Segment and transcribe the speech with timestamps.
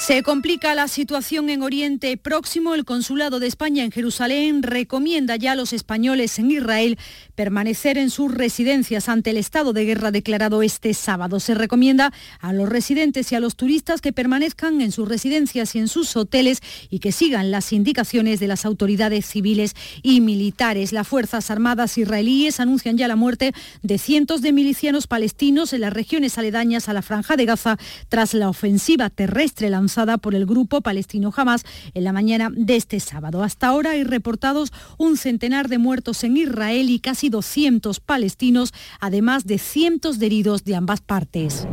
[0.00, 2.74] Se complica la situación en Oriente Próximo.
[2.74, 6.98] El Consulado de España en Jerusalén recomienda ya a los españoles en Israel
[7.34, 11.38] permanecer en sus residencias ante el estado de guerra declarado este sábado.
[11.38, 15.80] Se recomienda a los residentes y a los turistas que permanezcan en sus residencias y
[15.80, 20.92] en sus hoteles y que sigan las indicaciones de las autoridades civiles y militares.
[20.92, 25.92] Las Fuerzas Armadas israelíes anuncian ya la muerte de cientos de milicianos palestinos en las
[25.92, 27.76] regiones aledañas a la franja de Gaza
[28.08, 29.89] tras la ofensiva terrestre lanzada
[30.20, 33.42] por el grupo palestino Hamas en la mañana de este sábado.
[33.42, 39.46] Hasta ahora hay reportados un centenar de muertos en Israel y casi 200 palestinos, además
[39.46, 41.66] de cientos de heridos de ambas partes.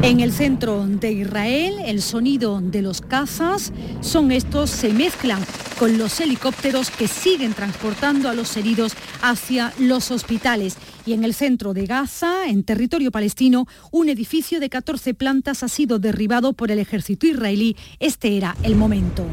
[0.00, 5.40] En el centro de Israel, el sonido de los cazas son estos, se mezclan
[5.78, 10.76] con los helicópteros que siguen transportando a los heridos hacia los hospitales.
[11.04, 15.68] Y en el centro de Gaza, en territorio palestino, un edificio de 14 plantas ha
[15.68, 17.76] sido derribado por el ejército israelí.
[17.98, 19.26] Este era el momento.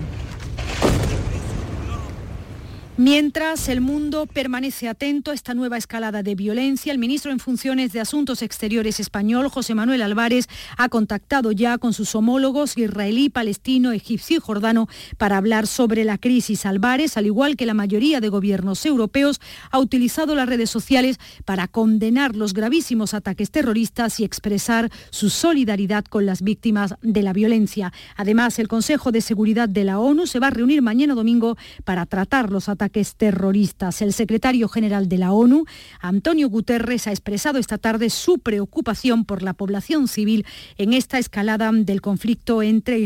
[3.01, 7.93] Mientras el mundo permanece atento a esta nueva escalada de violencia, el ministro en funciones
[7.93, 13.93] de Asuntos Exteriores español, José Manuel Álvarez, ha contactado ya con sus homólogos israelí, palestino,
[13.93, 16.65] egipcio y jordano para hablar sobre la crisis.
[16.65, 19.39] Álvarez, al igual que la mayoría de gobiernos europeos,
[19.71, 26.03] ha utilizado las redes sociales para condenar los gravísimos ataques terroristas y expresar su solidaridad
[26.03, 27.93] con las víctimas de la violencia.
[28.17, 31.55] Además, el Consejo de Seguridad de la ONU se va a reunir mañana domingo
[31.85, 34.01] para tratar los ataques terroristas.
[34.01, 35.65] El secretario general de la ONU,
[35.99, 40.45] Antonio Guterres, ha expresado esta tarde su preocupación por la población civil
[40.77, 42.97] en esta escalada del conflicto entre,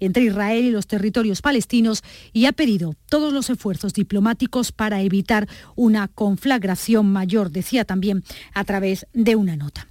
[0.00, 5.48] entre Israel y los territorios palestinos y ha pedido todos los esfuerzos diplomáticos para evitar
[5.76, 8.24] una conflagración mayor, decía también
[8.54, 9.86] a través de una nota.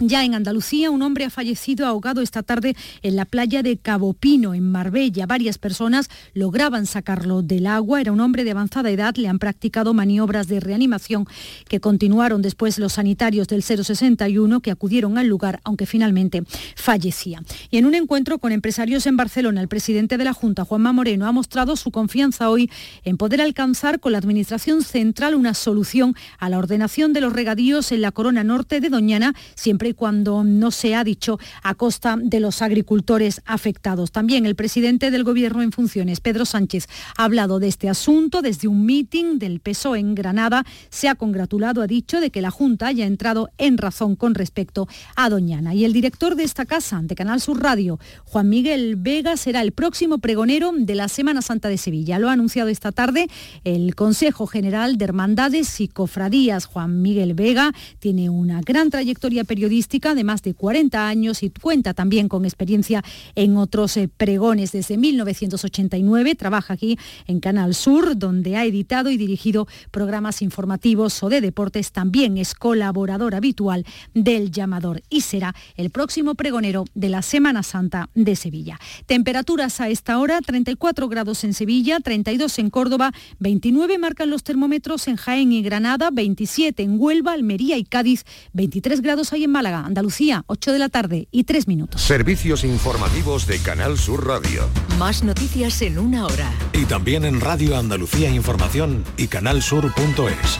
[0.00, 4.12] Ya en Andalucía, un hombre ha fallecido ahogado esta tarde en la playa de Cabo
[4.12, 5.26] Pino, en Marbella.
[5.26, 8.00] Varias personas lograban sacarlo del agua.
[8.00, 9.16] Era un hombre de avanzada edad.
[9.16, 11.26] Le han practicado maniobras de reanimación
[11.68, 16.44] que continuaron después los sanitarios del 061 que acudieron al lugar, aunque finalmente
[16.76, 17.42] fallecía.
[17.68, 21.26] Y en un encuentro con empresarios en Barcelona, el presidente de la Junta, Juanma Moreno,
[21.26, 22.70] ha mostrado su confianza hoy
[23.02, 27.90] en poder alcanzar con la Administración Central una solución a la ordenación de los regadíos
[27.90, 32.40] en la corona norte de Doñana, siempre cuando no se ha dicho a costa de
[32.40, 34.12] los agricultores afectados.
[34.12, 38.68] También el presidente del Gobierno en funciones, Pedro Sánchez, ha hablado de este asunto desde
[38.68, 40.64] un meeting del PSOE en Granada.
[40.90, 44.88] Se ha congratulado, ha dicho, de que la Junta haya entrado en razón con respecto
[45.16, 45.74] a Doñana.
[45.74, 49.72] Y el director de esta casa, de Canal Sur Radio, Juan Miguel Vega, será el
[49.72, 52.18] próximo pregonero de la Semana Santa de Sevilla.
[52.18, 53.28] Lo ha anunciado esta tarde
[53.64, 56.66] el Consejo General de Hermandades y Cofradías.
[56.66, 61.94] Juan Miguel Vega tiene una gran trayectoria periodística de más de 40 años y cuenta
[61.94, 63.02] también con experiencia
[63.34, 64.72] en otros eh, pregones.
[64.72, 71.28] Desde 1989 trabaja aquí en Canal Sur, donde ha editado y dirigido programas informativos o
[71.28, 71.92] de deportes.
[71.92, 73.84] También es colaborador habitual
[74.14, 78.78] del llamador y será el próximo pregonero de la Semana Santa de Sevilla.
[79.06, 85.08] Temperaturas a esta hora, 34 grados en Sevilla, 32 en Córdoba, 29 marcan los termómetros
[85.08, 89.67] en Jaén y Granada, 27 en Huelva, Almería y Cádiz, 23 grados hay en Málaga.
[89.74, 92.00] Andalucía, 8 de la tarde y 3 minutos.
[92.00, 94.68] Servicios informativos de Canal Sur Radio.
[94.98, 96.50] Más noticias en una hora.
[96.72, 100.58] Y también en Radio Andalucía Información y canalsur.es.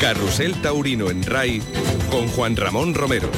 [0.00, 1.62] Carrusel Taurino en RAI
[2.10, 3.30] con Juan Ramón Romero.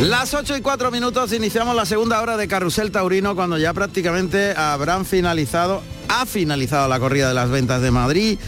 [0.00, 4.54] Las 8 y 4 minutos iniciamos la segunda hora de Carrusel Taurino cuando ya prácticamente
[4.56, 8.38] habrán finalizado, ha finalizado la corrida de las ventas de Madrid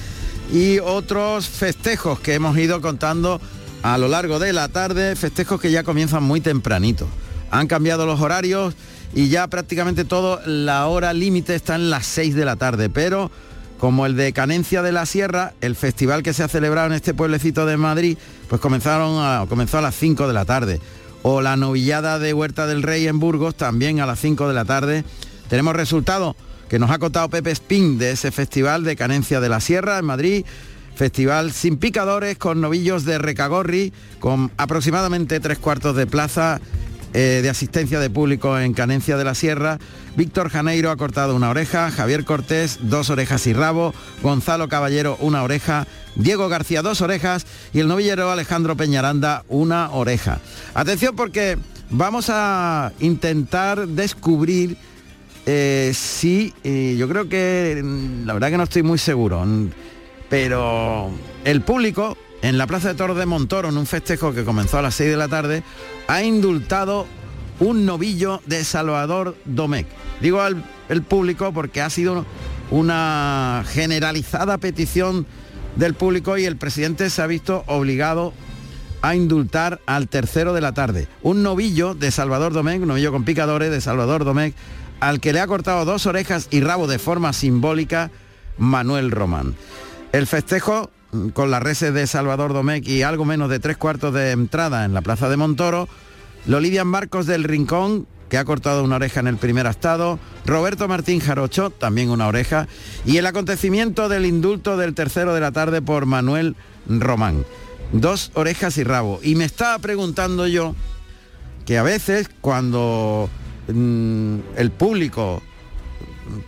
[0.51, 3.39] y otros festejos que hemos ido contando
[3.83, 7.07] a lo largo de la tarde, festejos que ya comienzan muy tempranito.
[7.51, 8.75] Han cambiado los horarios
[9.15, 13.31] y ya prácticamente todo, la hora límite está en las 6 de la tarde, pero
[13.77, 17.13] como el de Canencia de la Sierra, el festival que se ha celebrado en este
[17.13, 18.17] pueblecito de Madrid,
[18.49, 20.81] pues comenzaron a, comenzó a las 5 de la tarde
[21.23, 24.65] o la novillada de Huerta del Rey en Burgos, también a las 5 de la
[24.65, 25.05] tarde.
[25.49, 26.37] Tenemos resultados
[26.69, 30.05] que nos ha contado Pepe Spin de ese festival de Canencia de la Sierra en
[30.05, 30.45] Madrid.
[30.95, 36.61] Festival sin picadores, con novillos de recagorri, con aproximadamente tres cuartos de plaza
[37.15, 39.79] eh, de asistencia de público en Canencia de la Sierra.
[40.17, 45.43] Víctor Janeiro ha cortado una oreja, Javier Cortés dos orejas y rabo, Gonzalo Caballero una
[45.43, 50.41] oreja, Diego García dos orejas y el novillero Alejandro Peñaranda una oreja.
[50.75, 51.59] Atención porque
[51.91, 54.77] vamos a intentar descubrir
[55.47, 59.71] eh, si, eh, yo creo que, mm, la verdad que no estoy muy seguro, mm,
[60.29, 61.11] pero
[61.45, 64.83] el público en la Plaza de Toros de Montoro, en un festejo que comenzó a
[64.83, 65.63] las 6 de la tarde,
[66.09, 67.07] ha indultado
[67.61, 69.87] un novillo de Salvador Domecq.
[70.21, 70.65] Digo al
[71.09, 72.25] público porque ha sido
[72.71, 75.27] una generalizada petición
[75.77, 78.33] del público y el presidente se ha visto obligado
[79.03, 81.09] a indultar al tercero de la tarde.
[81.23, 84.55] Un novillo de Salvador Domecq, un novillo con picadores de Salvador Domecq,
[85.01, 88.11] al que le ha cortado dos orejas y rabo de forma simbólica
[88.59, 89.55] Manuel Román.
[90.13, 90.91] El festejo
[91.35, 94.95] con las reses de Salvador Domecq y algo menos de tres cuartos de entrada en
[94.95, 95.89] la Plaza de Montoro,
[96.47, 100.89] lo lidian Marcos del Rincón, que ha cortado una oreja en el primer estado, Roberto
[100.89, 102.67] Martín Jarocho, también una oreja,
[103.05, 106.57] y el acontecimiento del indulto del tercero de la tarde por Manuel
[106.89, 107.45] Román.
[107.93, 109.21] Dos orejas y rabo.
[109.23, 110.75] Y me estaba preguntando yo
[111.67, 113.29] que a veces cuando
[113.69, 115.43] mm, el público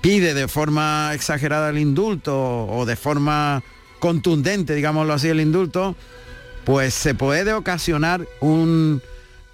[0.01, 3.63] pide de forma exagerada el indulto o de forma
[3.99, 5.97] contundente, digámoslo así, el indulto,
[6.65, 9.03] pues se puede ocasionar un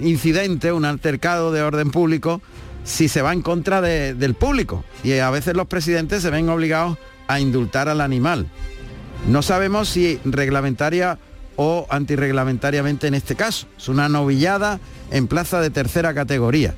[0.01, 2.41] incidente, un altercado de orden público,
[2.85, 4.85] si se va en contra del público.
[5.03, 6.99] Y a veces los presidentes se ven obligados
[7.29, 8.47] a indultar al animal.
[9.29, 11.19] No sabemos si reglamentaria
[11.57, 13.67] o antirreglamentariamente en este caso.
[13.77, 14.81] Es una novillada
[15.11, 16.75] en plaza de tercera categoría.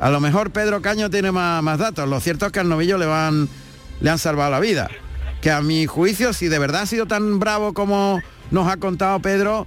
[0.00, 2.08] A lo mejor Pedro Caño tiene más, más datos.
[2.08, 3.48] Lo cierto es que al novillo le, van,
[4.00, 4.90] le han salvado la vida
[5.44, 9.20] que a mi juicio, si de verdad ha sido tan bravo como nos ha contado
[9.20, 9.66] Pedro,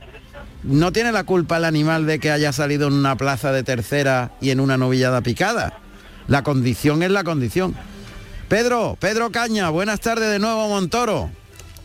[0.63, 4.31] no tiene la culpa el animal de que haya salido en una plaza de tercera
[4.41, 5.79] y en una novillada picada.
[6.27, 7.75] La condición es la condición.
[8.49, 11.29] Pedro, Pedro Caña, buenas tardes de nuevo, Montoro.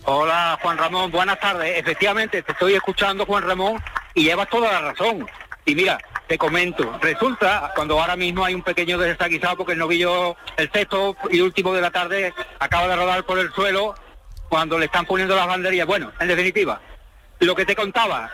[0.04, 1.78] Hola, Juan Ramón, buenas tardes.
[1.78, 3.80] Efectivamente, te estoy escuchando, Juan Ramón,
[4.14, 5.26] y llevas toda la razón.
[5.64, 10.36] Y mira, te comento, resulta cuando ahora mismo hay un pequeño desaguisado porque el novillo,
[10.56, 13.94] el sexto y último de la tarde acaba de rodar por el suelo
[14.48, 15.86] cuando le están poniendo las banderillas.
[15.86, 16.80] Bueno, en definitiva,
[17.40, 18.30] lo que te contaba,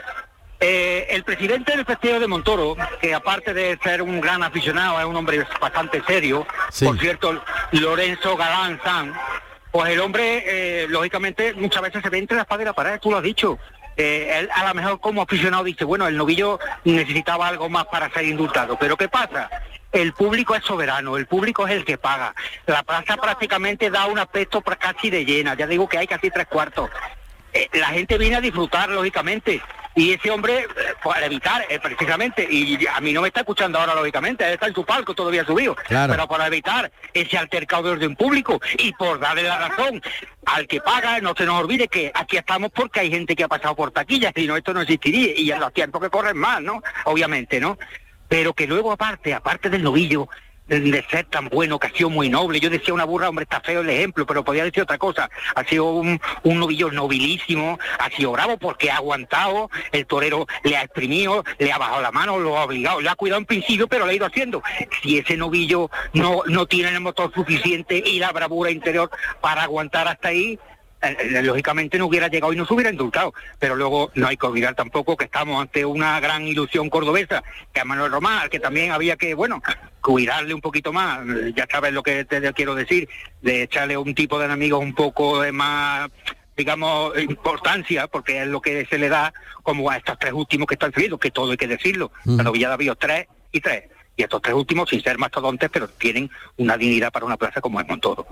[0.61, 5.07] eh, el presidente del Festival de Montoro, que aparte de ser un gran aficionado, es
[5.07, 6.47] un hombre bastante serio,
[6.85, 9.15] por cierto, Lorenzo Galán San,
[9.71, 12.99] pues el hombre, eh, lógicamente, muchas veces se ve entre la espada y la pared,
[13.01, 13.59] tú lo has dicho.
[13.97, 18.11] Eh, él a lo mejor como aficionado dice, bueno, el novillo necesitaba algo más para
[18.11, 18.77] ser indultado.
[18.79, 19.51] Pero ¿qué pasa?
[19.91, 22.35] El público es soberano, el público es el que paga.
[22.67, 26.47] La plaza prácticamente da un aspecto casi de llena, ya digo que hay casi tres
[26.47, 26.91] cuartos.
[27.53, 29.61] Eh, la gente viene a disfrutar, lógicamente.
[29.99, 30.67] Y ese hombre, eh,
[31.03, 34.69] para evitar, eh, precisamente, y a mí no me está escuchando ahora, lógicamente, él está
[34.69, 39.19] en su palco todavía subido, pero para evitar ese altercado de orden público y por
[39.19, 40.01] darle la razón
[40.47, 43.49] al que paga, no se nos olvide que aquí estamos porque hay gente que ha
[43.49, 46.63] pasado por taquillas, y no, esto no existiría, y en los tiempos que corren más,
[46.63, 46.81] ¿no?
[47.07, 47.77] Obviamente, ¿no?
[48.29, 50.29] Pero que luego aparte, aparte del novillo,
[50.69, 52.61] de ser tan bueno, que ha sido muy noble.
[52.61, 55.31] Yo decía una burra, hombre, está feo el ejemplo, pero podía decir otra cosa.
[55.55, 60.83] Ha sido un, novillo nobilísimo, ha sido bravo porque ha aguantado, el torero le ha
[60.83, 64.05] exprimido, le ha bajado la mano, lo ha obligado, le ha cuidado en principio, pero
[64.05, 64.63] lo ha ido haciendo.
[65.03, 69.11] Si ese novillo no, no tiene el motor suficiente y la bravura interior
[69.41, 70.59] para aguantar hasta ahí,
[71.43, 73.35] lógicamente no hubiera llegado y no se hubiera indultado.
[73.59, 77.81] Pero luego no hay que olvidar tampoco que estamos ante una gran ilusión cordobesa, que
[77.81, 79.63] a Manuel Román, que también había que, bueno,
[80.01, 81.21] cuidarle un poquito más,
[81.55, 83.09] ya sabes lo que te quiero decir,
[83.43, 86.11] de echarle un tipo de enemigos un poco de más
[86.57, 90.75] digamos, importancia, porque es lo que se le da como a estos tres últimos que
[90.75, 92.11] están saliendo, que todo hay que decirlo.
[92.25, 93.85] La novillada vio tres y tres
[94.19, 97.81] y estos tres últimos, sin ser mastodontes, pero tienen una dignidad para una plaza como
[97.81, 98.27] es Montoro.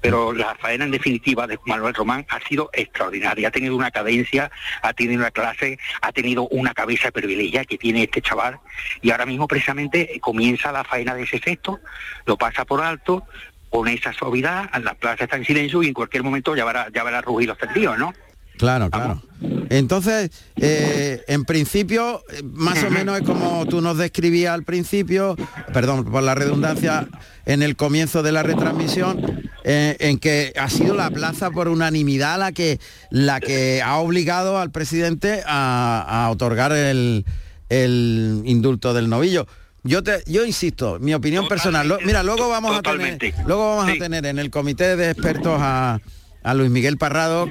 [0.00, 4.50] Pero la faena en definitiva de Manuel Román ha sido extraordinaria, ha tenido una cadencia,
[4.80, 8.58] ha tenido una clase, ha tenido una cabeza privilegiada que tiene este chaval,
[9.02, 11.80] y ahora mismo precisamente comienza la faena de ese sexto,
[12.24, 13.22] lo pasa por alto,
[13.68, 17.04] con esa suavidad, la plaza está en silencio y en cualquier momento ya verá, ya
[17.04, 18.14] verá rugir los tendidos, ¿no?
[18.58, 19.22] Claro, claro.
[19.68, 22.22] Entonces, eh, en principio,
[22.52, 25.36] más o menos es como tú nos describías al principio,
[25.72, 27.08] perdón por la redundancia,
[27.44, 32.38] en el comienzo de la retransmisión, eh, en que ha sido la plaza por unanimidad
[32.38, 37.24] la que, la que ha obligado al presidente a, otorgar el,
[37.70, 39.46] indulto del novillo.
[39.84, 41.98] Yo te, yo insisto, mi opinión personal.
[42.04, 46.00] mira, luego vamos a tener, luego vamos a tener en el comité de expertos a,
[46.46, 47.48] a Luis Miguel Parrado,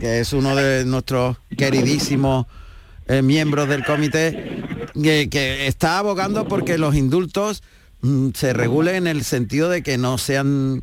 [0.00, 2.46] que es uno de nuestros queridísimos
[3.06, 4.64] eh, miembros del comité
[5.00, 7.62] que, que está abogando porque los indultos
[8.00, 10.82] mm, se regulen en el sentido de que no sean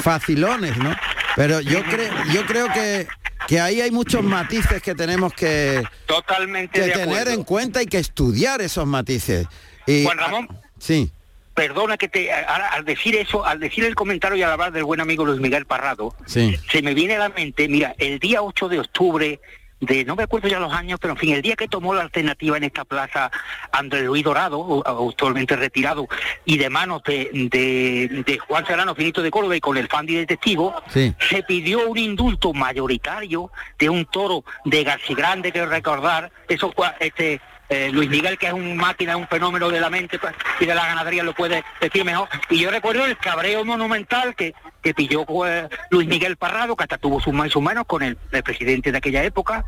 [0.00, 0.94] facilones, ¿no?
[1.34, 3.08] Pero yo creo, yo creo que,
[3.48, 7.32] que ahí hay muchos matices que tenemos que, Totalmente que tener acuerdo.
[7.32, 9.48] en cuenta y que estudiar esos matices.
[9.88, 10.48] Y, Juan Ramón.
[10.78, 11.10] Sí,
[11.54, 14.84] Perdona que te ahora, al decir eso, al decir el comentario y al hablar del
[14.84, 16.56] buen amigo Luis Miguel Parrado, sí.
[16.70, 19.40] se me viene a la mente, mira, el día 8 de octubre
[19.80, 22.02] de, no me acuerdo ya los años, pero en fin, el día que tomó la
[22.02, 23.32] alternativa en esta plaza
[23.72, 26.06] Andrés Luis Dorado, actualmente retirado,
[26.44, 30.14] y de manos de, de, de Juan Serrano Finito de Córdoba y con el Fandi
[30.14, 31.12] de testigo, Sí.
[31.28, 36.86] se pidió un indulto mayoritario de un toro de García Grande, que recordar, eso fue
[37.00, 37.40] este
[37.72, 40.74] eh, Luis Miguel, que es un máquina, un fenómeno de la mente pues, y de
[40.74, 42.28] la ganadería, lo puede decir mejor.
[42.50, 46.98] Y yo recuerdo el cabreo monumental que, que pilló pues, Luis Miguel Parrado, que hasta
[46.98, 49.64] tuvo sus más y sus menos con el, el presidente de aquella época,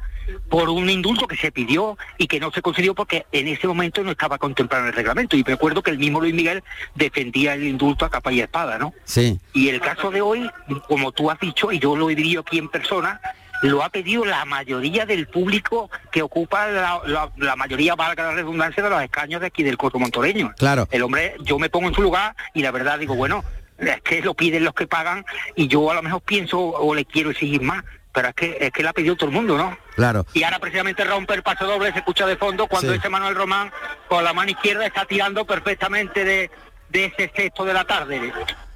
[0.50, 4.02] por un indulto que se pidió y que no se concedió porque en ese momento
[4.02, 5.37] no estaba contemplado en el reglamento.
[5.37, 6.62] Y recuerdo que el mismo Luis Miguel
[6.94, 8.92] defendía el indulto a capa y espada, ¿no?
[9.04, 10.50] Sí, Y el caso de hoy,
[10.88, 13.18] como tú has dicho, y yo lo he vivido aquí en persona,
[13.64, 18.33] lo ha pedido la mayoría del público que ocupa la, la- la mayoría, valga la
[18.33, 20.52] redundancia, de los escaños de aquí del Coto Montoreño.
[20.59, 20.87] Claro.
[20.90, 23.42] El hombre, yo me pongo en su lugar y la verdad digo, bueno,
[23.78, 25.25] es que lo piden los que pagan
[25.56, 28.71] y yo a lo mejor pienso o le quiero exigir más, pero es que es
[28.71, 29.76] que la ha pedido todo el mundo, ¿no?
[29.97, 30.26] claro.
[30.35, 32.99] Y ahora precisamente rompe el paso doble, se escucha de fondo cuando Sí.
[32.99, 33.73] ese Manuel Román
[34.09, 36.50] con la mano izquierda está tirando perfectamente de,
[36.90, 38.33] de ese sexto de la tarde.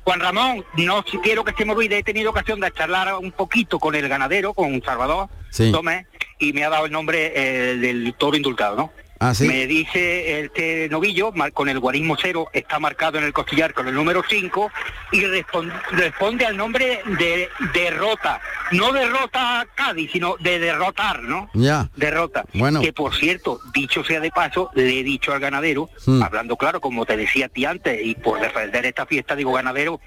[0.09, 3.31] Juan Ramón, no si quiero que se me olvide, he tenido ocasión de charlar un
[3.31, 5.71] poquito con el ganadero, con Salvador Sí.
[5.71, 6.07] Tomé,
[6.39, 8.93] y me ha dado el nombre eh, del toro indultado, ¿no?
[9.21, 9.49] Ah, sí.
[9.49, 13.95] Me dice este novillo, con el guarismo cero, está marcado en el costillar con el
[13.95, 14.71] número 5
[15.13, 18.41] y respon- responde al nombre de derrota.
[18.71, 21.51] No derrota a Cádiz, sino de derrotar, ¿no?
[21.55, 21.89] Ya.
[21.97, 22.45] Derrota.
[22.53, 22.81] Bueno.
[22.81, 26.23] Que por cierto, dicho sea de paso, le he dicho al ganadero, Hmm.
[26.23, 30.01] hablando claro, como te decía a ti antes, y por defender esta fiesta, digo, ganadero,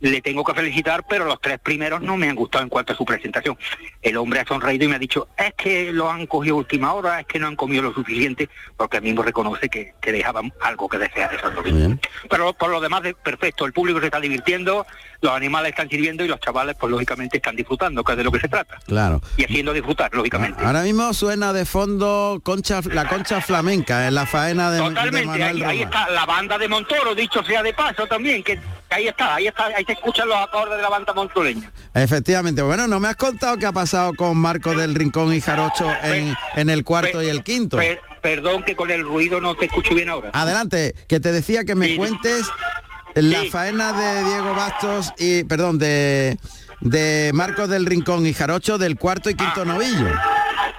[0.00, 2.96] le tengo que felicitar, pero los tres primeros no me han gustado en cuanto a
[2.96, 3.58] su presentación.
[4.00, 6.94] El hombre ha sonreído y me ha dicho, es que lo han cogido a última
[6.94, 10.52] hora, es que no han comido lo suficiente, porque él mismo reconoce que, que dejaban
[10.62, 11.52] algo que desear esos.
[12.30, 14.86] Pero por lo demás, de- perfecto, el público se está divirtiendo,
[15.20, 18.32] los animales están sirviendo y los chavales, pues lógicamente están disfrutando, que es de lo
[18.32, 18.78] que se trata.
[18.86, 19.20] Claro.
[19.36, 20.64] Y haciendo disfrutar, lógicamente.
[20.64, 25.26] Ahora mismo suena de fondo concha, la concha flamenca en la faena de, de Totalmente,
[25.26, 28.58] Manuel ahí, ahí está la banda de Montoro, dicho sea de paso también, que
[28.90, 31.70] ahí está, ahí está, ahí se escuchan los acordes de la banda montoreña.
[31.94, 32.62] Efectivamente.
[32.62, 36.34] Bueno, no me has contado qué ha pasado con Marco del Rincón y Jarocho en,
[36.56, 37.76] en el cuarto y el quinto.
[37.76, 40.30] pe- perdón que con el ruido no te escucho bien ahora.
[40.32, 41.96] Adelante, que te decía que me Sí.
[41.96, 42.46] cuentes
[43.14, 43.50] la Sí.
[43.50, 46.38] faena de Diego Bastos y, perdón, de,
[46.80, 50.06] de Marcos del Rincón y Jarocho del cuarto y quinto novillo.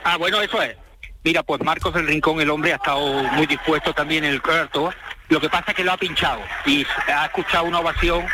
[0.03, 0.75] Ah, bueno, eso es.
[1.23, 4.91] Mira, pues Marcos del Rincón, el hombre, ha estado muy dispuesto también en el cuarto.
[5.31, 8.25] Lo que pasa es que lo ha pinchado y ha escuchado una ovación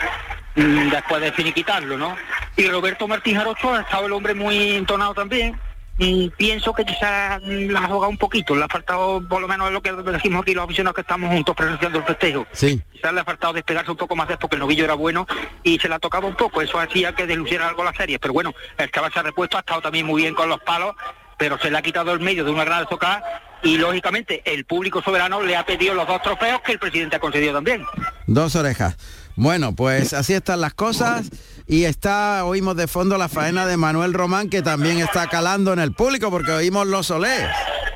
[0.55, 2.17] mm, después de finiquitarlo, ¿no?
[2.55, 5.59] Y Roberto Martín Jarocho ha estado el hombre muy entonado también.
[5.99, 9.47] Y pienso que quizás mm, la ha jugado un poquito, le ha faltado por lo
[9.47, 12.47] menos lo que decimos aquí los aficionados que estamos juntos presenciando el festejo.
[12.51, 12.81] Sí.
[12.91, 15.27] Quizás le ha faltado despegarse un poco más de porque el novillo era bueno
[15.61, 18.55] y se la tocaba un poco, eso hacía que desluciera algo la serie, pero bueno,
[18.75, 20.95] el chaval se ha repuesto, ha estado también muy bien con los palos,
[21.37, 23.21] pero se le ha quitado el medio de una gran tocar
[23.63, 27.19] y lógicamente el público soberano le ha pedido los dos trofeos que el presidente ha
[27.19, 27.83] concedido también.
[28.25, 28.97] Dos orejas.
[29.35, 31.29] Bueno, pues así están las cosas
[31.67, 35.79] y está, oímos de fondo la faena de Manuel Román que también está calando en
[35.79, 37.47] el público porque oímos los olés.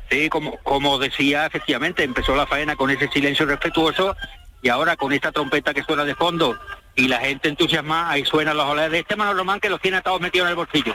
[0.10, 4.16] Sí, como, como decía, efectivamente, empezó la faena con ese silencio respetuoso
[4.62, 6.60] y ahora con esta trompeta que suena de fondo
[6.96, 10.02] y la gente entusiasmada, ahí suenan los olés de este Manuel Román que los tiene
[10.02, 10.94] todos metidos en el bolsillo.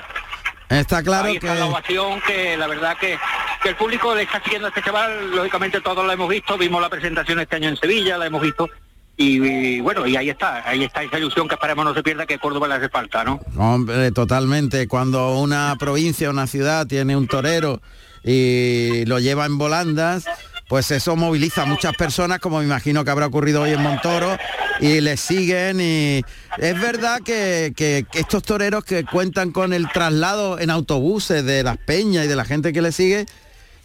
[0.68, 3.18] Está claro Ahí está la que ovación que la verdad que,
[3.62, 6.82] que el público le está siguiendo a este chaval, lógicamente todos lo hemos visto, vimos
[6.82, 8.68] la presentación este año en Sevilla, la hemos visto
[9.16, 12.26] y, y, bueno, y ahí está, ahí está esa ilusión que esperemos no se pierda
[12.26, 13.40] que Córdoba le hace falta, ¿no?
[13.56, 14.86] Hombre, totalmente.
[14.88, 17.80] Cuando una provincia, una ciudad tiene un torero
[18.22, 20.26] y lo lleva en volandas,
[20.68, 24.36] pues eso moviliza a muchas personas, como me imagino que habrá ocurrido hoy en Montoro,
[24.80, 25.80] y les siguen.
[25.80, 26.22] Y
[26.58, 31.62] es verdad que, que- que estos toreros que cuentan con el traslado en autobuses de
[31.62, 33.26] las peñas y de la gente que les sigue,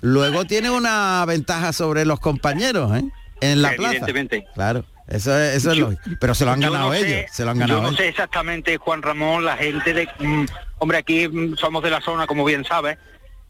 [0.01, 3.03] luego tienen una ventaja sobre los compañeros, ¿eh?
[3.41, 3.89] En la plaza.
[3.97, 4.45] Evidentemente.
[4.53, 4.85] Claro.
[5.07, 6.01] Eso es, eso es Yo- lógico.
[6.19, 7.31] Pero se lo han ganado no sé- ellos.
[7.33, 7.99] Se lo han ganado Yo no ellos.
[7.99, 10.07] sé exactamente, Juan Ramón, la gente de...
[10.19, 10.45] mm,
[10.79, 12.97] hombre, aquí mm, somos de la zona, como bien sabes,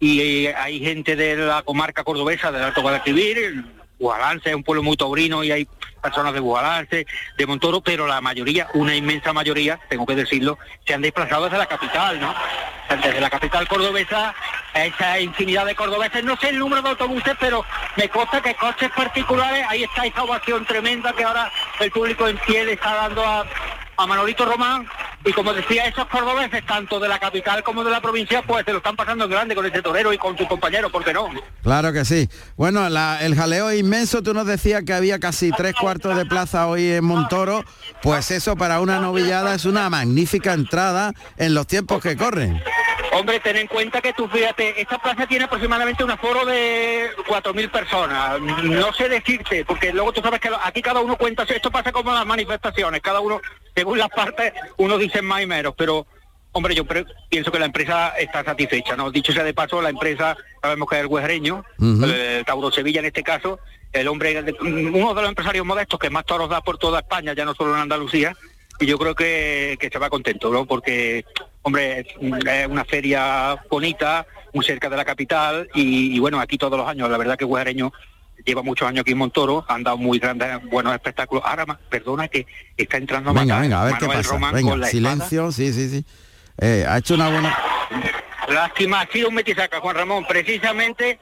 [0.02, 3.64] y hay gente de la comarca cordobesa, del Alto Guadalquivir,
[4.00, 5.68] Guadalance es un pueblo muy taurino y hay
[6.02, 7.06] personas de Guadalance,
[7.38, 11.60] de Montoro, pero la mayoría, una inmensa mayoría, tengo que decirlo, se han desplazado desde
[11.60, 12.34] la capital, ¿no?
[12.90, 14.34] Desde la capital cordobesa
[14.74, 16.24] esa infinidad de cordobeses.
[16.24, 17.64] No sé el número de autobuses, pero
[17.96, 22.38] me consta que coches particulares, ahí está esa ovación tremenda que ahora el público en
[22.40, 23.46] pie le está dando a,
[24.02, 24.88] a Manolito Román
[25.24, 28.72] y como decía esos cordobeses tanto de la capital como de la provincia pues se
[28.72, 31.30] lo están pasando en grande con ese torero y con su compañero ¿por qué no?
[31.64, 32.28] Claro que sí.
[32.58, 36.68] Bueno, el jaleo es inmenso, tú nos decías que había casi tres cuartos de plaza
[36.68, 37.64] hoy en Montoro,
[38.02, 42.62] pues eso para una novillada es una magnífica entrada en los tiempos que corren.
[43.14, 47.70] Hombre, ten en cuenta que tú fíjate, esta plaza tiene aproximadamente un aforo de 4.000
[47.70, 48.40] personas.
[48.40, 52.14] No sé decirte, porque luego tú sabes que aquí cada uno cuenta, esto pasa como
[52.14, 53.42] las manifestaciones, cada uno,
[53.76, 56.08] según las partes, uno dice más y menos, pero
[56.54, 56.86] hombre, yo
[57.30, 59.12] pienso que la empresa está satisfecha, ¿no?
[59.12, 63.08] Dicho sea de paso, la empresa, sabemos que es el huesreño, el Tauro Sevilla en
[63.08, 63.60] este caso,
[63.92, 67.44] el hombre, uno de los empresarios modestos que más toros da por toda España, ya
[67.44, 68.36] no solo en Andalucía,
[68.82, 70.66] y yo creo que, que se va contento, ¿no?
[70.66, 71.24] Porque,
[71.62, 72.08] hombre, es
[72.68, 77.10] una feria bonita, muy cerca de la capital, y, y bueno, aquí todos los años,
[77.10, 77.94] la verdad que Guajareño
[78.44, 81.44] lleva muchos años aquí en Montoro, han dado muy grandes, buenos espectáculos.
[81.46, 84.30] Ahora, perdona que está entrando a Venga, matar venga, a ver qué pasa.
[84.34, 84.90] Román con la espada.
[84.90, 86.06] silencio, sí, sí, sí.
[86.60, 87.58] Eh, ha hecho una buena...
[88.50, 90.26] Lástima, ha sido un metisaca, Juan Ramón.
[90.28, 91.20] Precisamente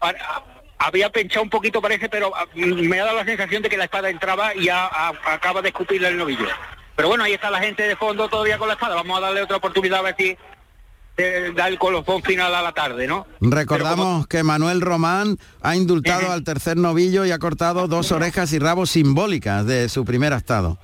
[0.00, 0.44] a- a-
[0.78, 3.84] había pinchado un poquito, parece, pero a- me ha dado la sensación de que la
[3.84, 6.46] espada entraba y ya a- acaba de escupirle el novillo.
[7.00, 8.94] Pero bueno, ahí está la gente de fondo todavía con la espada.
[8.94, 10.36] Vamos a darle otra oportunidad a ver si
[11.16, 13.26] eh, da el colofón final a la tarde, ¿no?
[13.40, 18.58] Recordamos que Manuel Román ha indultado al tercer novillo y ha cortado dos orejas y
[18.58, 20.76] rabos simbólicas de su primer estado.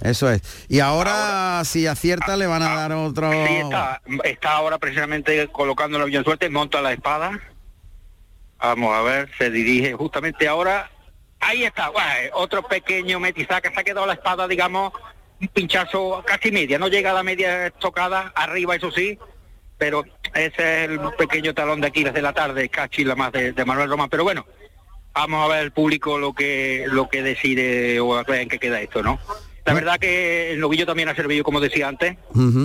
[0.00, 0.42] Eso es.
[0.68, 3.30] Y ahora, si acierta, le van a dar otro...
[3.30, 7.38] Sí, está, está ahora precisamente colocando la en suerte, monta la espada.
[8.58, 10.90] Vamos a ver, se dirige justamente ahora.
[11.44, 14.92] Ahí está, guay, otro pequeño metizaje, se ha quedado la espada, digamos,
[15.40, 19.18] un pinchazo casi media, no llega a la media tocada, arriba eso sí,
[19.76, 23.52] pero ese es el pequeño talón de Aquiles de la tarde, casi la más de,
[23.52, 24.08] de Manuel Román.
[24.08, 24.46] Pero bueno,
[25.12, 28.60] vamos a ver el público lo que lo que decide o a ver en qué
[28.60, 29.18] queda esto, ¿no?
[29.64, 32.16] La verdad que el novillo también ha servido, como decía antes,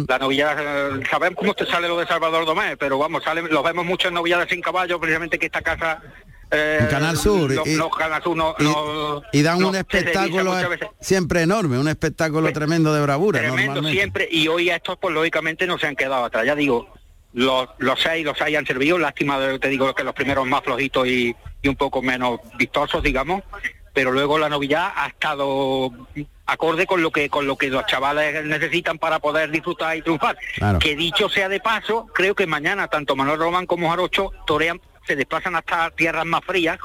[0.07, 3.63] la novillada, eh, sabemos cómo te sale lo de Salvador Domé, pero vamos, sale, los
[3.63, 6.01] vemos mucho en novilladas sin caballo, precisamente que esta casa...
[6.51, 7.51] eh, Canal Sur.
[7.51, 10.55] Los, y, los Canal Sur no, y- no- y dan no un espectáculo
[10.99, 13.39] siempre enorme, un espectáculo tremendo de bravura.
[13.39, 13.99] Tremendo normalmente.
[13.99, 16.87] siempre, y hoy estos pues lógicamente no se han quedado atrás, ya digo,
[17.33, 20.61] los, los seis, los seis han servido, lástima de- te digo que los primeros más
[20.63, 23.43] flojitos y, y un poco menos vistosos, digamos,
[23.93, 25.91] pero luego la novillada ha estado
[26.45, 30.37] acorde con lo que con lo que los chavales necesitan para poder disfrutar y triunfar.
[30.55, 30.79] Claro.
[30.79, 35.15] Que dicho sea de paso, creo que mañana tanto Manuel Román como Jarocho torean se
[35.15, 36.77] desplazan hasta tierras más frías,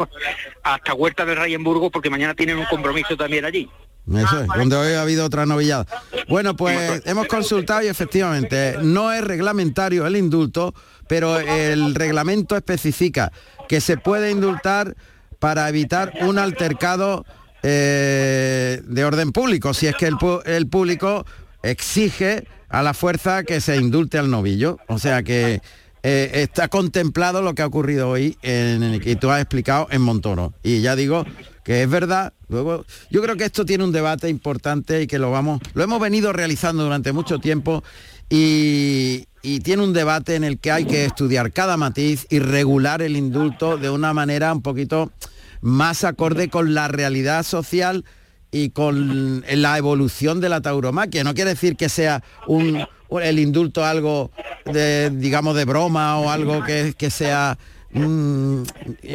[0.62, 3.68] hasta Huerta del Reyemburgo, porque mañana tienen un compromiso también allí.
[4.06, 5.86] Eso es, donde hoy ha habido otra novillada.
[6.28, 10.74] Bueno, pues hemos consultado y efectivamente no es reglamentario el indulto,
[11.06, 13.30] pero el reglamento especifica
[13.68, 14.96] que se puede indultar
[15.38, 17.24] para evitar un altercado
[17.62, 21.24] eh, de orden público, si es que el público
[21.62, 24.78] exige a la fuerza que se indulte al novillo.
[24.88, 25.60] O sea que
[26.02, 30.02] eh, está contemplado lo que ha ocurrido hoy en el que tú has explicado en
[30.02, 30.52] Montoro.
[30.62, 31.24] Y ya digo
[31.64, 32.32] que es verdad.
[32.48, 36.00] Luego, yo creo que esto tiene un debate importante y que lo vamos, lo hemos
[36.00, 37.84] venido realizando durante mucho tiempo
[38.28, 43.00] y, y tiene un debate en el que hay que estudiar cada matiz y regular
[43.00, 45.12] el indulto de una manera un poquito
[45.60, 48.04] más acorde con la realidad social
[48.50, 51.24] y con la evolución de la tauromaquia.
[51.24, 52.86] No quiere decir que sea un,
[53.20, 54.30] el indulto algo
[54.64, 57.58] de, digamos, de broma o algo que, que sea
[57.92, 58.62] mm,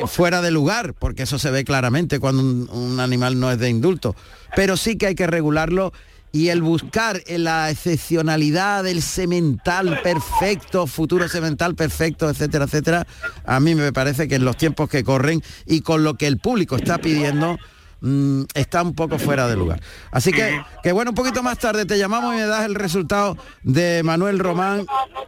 [0.08, 3.70] fuera de lugar, porque eso se ve claramente cuando un, un animal no es de
[3.70, 4.16] indulto.
[4.56, 5.94] Pero sí que hay que regularlo
[6.32, 13.08] y el buscar la excepcionalidad del semental perfecto, futuro semental perfecto, etcétera, etcétera,
[13.46, 16.38] a mí me parece que en los tiempos que corren y con lo que el
[16.38, 17.58] público está pidiendo,
[18.02, 19.82] mm, está un poco fuera de lugar.
[20.12, 23.38] Así que, que bueno, un poquito más tarde te llamamos y me das el resultado
[23.64, 24.86] de Manuel Román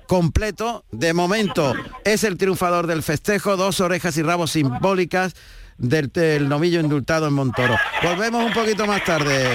[0.08, 0.84] completo.
[0.92, 5.34] De momento es el triunfador del festejo, dos orejas y rabos simbólicas
[5.78, 7.76] del, del novillo indultado en Montoro.
[8.04, 9.48] Volvemos un poquito más tarde.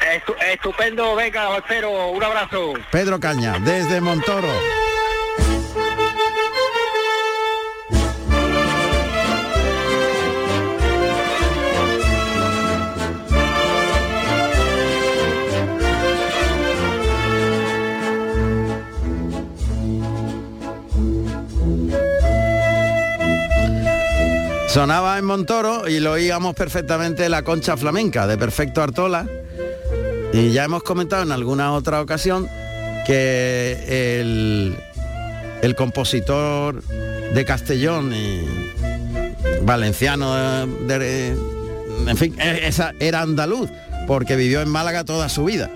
[0.00, 2.74] Estu- estupendo, venga, espero, un abrazo.
[2.92, 4.48] Pedro Caña, desde Montoro.
[24.76, 29.26] Sonaba en Montoro y lo oíamos perfectamente la concha flamenca de Perfecto Artola.
[30.34, 32.46] Y ya hemos comentado en alguna otra ocasión
[33.06, 34.20] que
[35.62, 38.44] el, compositor de Castellón y
[39.62, 43.70] valenciano, en fin, e, era andaluz,
[44.06, 45.70] porque vivió en Málaga toda su vida.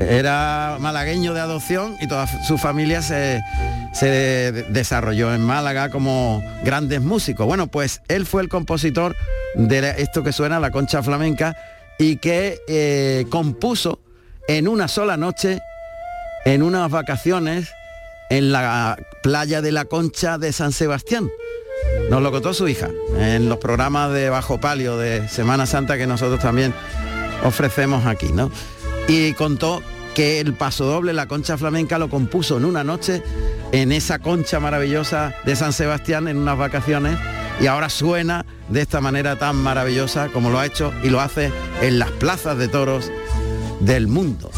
[0.00, 3.40] Era malagueño de adopción y toda su familia se,
[3.92, 7.46] se desarrolló en Málaga como grandes músicos.
[7.46, 9.16] Bueno, pues él fue el compositor
[9.54, 11.56] de esto que suena, la concha flamenca,
[11.98, 14.00] y que eh, compuso
[14.46, 15.60] en una sola noche,
[16.44, 17.72] en unas vacaciones,
[18.30, 21.28] en la playa de la Concha de San Sebastián.
[22.10, 26.06] Nos lo contó su hija en los programas de Bajo Palio de Semana Santa que
[26.06, 26.74] nosotros también
[27.44, 28.50] ofrecemos aquí, ¿no?
[29.08, 29.82] Y contó
[30.14, 33.22] que el paso doble, la concha flamenca, lo compuso en una noche
[33.72, 37.18] en esa concha maravillosa de San Sebastián en unas vacaciones
[37.60, 41.50] y ahora suena de esta manera tan maravillosa como lo ha hecho y lo hace
[41.82, 43.10] en las plazas de toros
[43.80, 44.50] del mundo.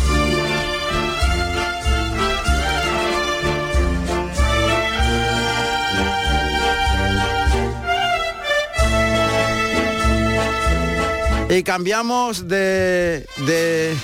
[11.49, 13.27] Y cambiamos de...
[13.47, 13.97] de...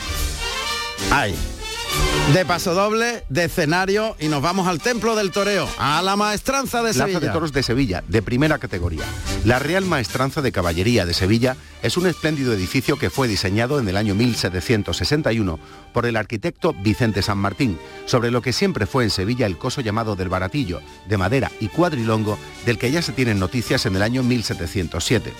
[1.10, 1.34] Ay,
[2.34, 6.82] de paso doble, de escenario y nos vamos al Templo del Toreo, a la Maestranza
[6.82, 7.20] de Sevilla.
[7.20, 9.04] Plaza de Toros de Sevilla, de primera categoría.
[9.44, 13.88] La Real Maestranza de Caballería de Sevilla es un espléndido edificio que fue diseñado en
[13.88, 15.60] el año 1761
[15.92, 19.80] por el arquitecto Vicente San Martín, sobre lo que siempre fue en Sevilla el coso
[19.80, 24.02] llamado del Baratillo, de madera y cuadrilongo, del que ya se tienen noticias en el
[24.02, 25.32] año 1707.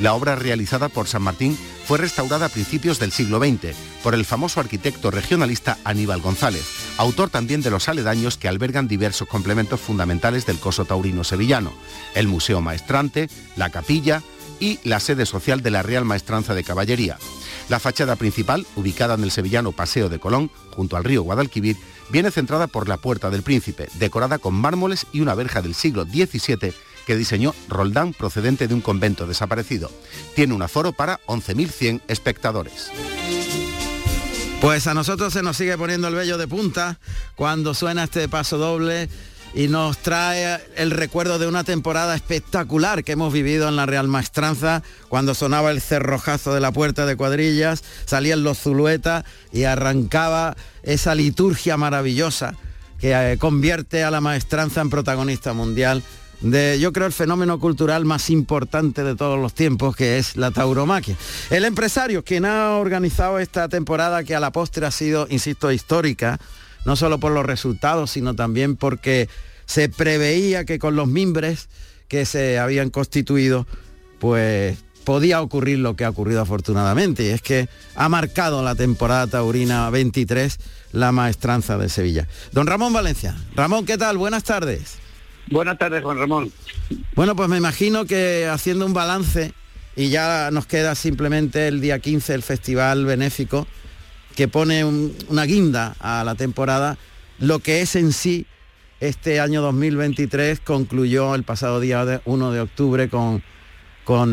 [0.00, 4.24] La obra realizada por San Martín fue restaurada a principios del siglo XX por el
[4.24, 6.64] famoso arquitecto regionalista Aníbal González,
[6.96, 11.72] autor también de los aledaños que albergan diversos complementos fundamentales del coso taurino sevillano,
[12.14, 14.22] el Museo Maestrante, la capilla
[14.60, 17.18] y la sede social de la Real Maestranza de Caballería.
[17.68, 21.76] La fachada principal, ubicada en el sevillano Paseo de Colón, junto al río Guadalquivir,
[22.10, 26.04] viene centrada por la Puerta del Príncipe, decorada con mármoles y una verja del siglo
[26.04, 26.74] XVII
[27.06, 29.90] que diseñó Roldán procedente de un convento desaparecido.
[30.34, 32.90] Tiene un aforo para 11.100 espectadores.
[34.60, 37.00] Pues a nosotros se nos sigue poniendo el vello de punta
[37.34, 39.08] cuando suena este paso doble
[39.54, 44.08] y nos trae el recuerdo de una temporada espectacular que hemos vivido en la Real
[44.08, 50.56] Maestranza, cuando sonaba el cerrojazo de la puerta de cuadrillas, salían los zuluetas y arrancaba
[50.82, 52.54] esa liturgia maravillosa
[52.98, 56.02] que eh, convierte a la maestranza en protagonista mundial
[56.42, 60.50] de, yo creo, el fenómeno cultural más importante de todos los tiempos, que es la
[60.50, 61.16] tauromaquia.
[61.50, 66.38] El empresario, quien ha organizado esta temporada que a la postre ha sido, insisto, histórica,
[66.84, 69.28] no solo por los resultados, sino también porque
[69.66, 71.68] se preveía que con los mimbres
[72.08, 73.66] que se habían constituido,
[74.18, 79.26] pues podía ocurrir lo que ha ocurrido afortunadamente, y es que ha marcado la temporada
[79.26, 80.58] taurina 23
[80.92, 82.28] la maestranza de Sevilla.
[82.52, 83.36] Don Ramón Valencia.
[83.54, 84.18] Ramón, ¿qué tal?
[84.18, 85.01] Buenas tardes.
[85.52, 86.50] Buenas tardes, Juan Ramón.
[87.14, 89.52] Bueno, pues me imagino que haciendo un balance,
[89.94, 93.66] y ya nos queda simplemente el día 15 el festival benéfico,
[94.34, 96.96] que pone una guinda a la temporada,
[97.38, 98.46] lo que es en sí
[99.00, 103.42] este año 2023 concluyó el pasado día 1 de octubre con,
[104.04, 104.32] con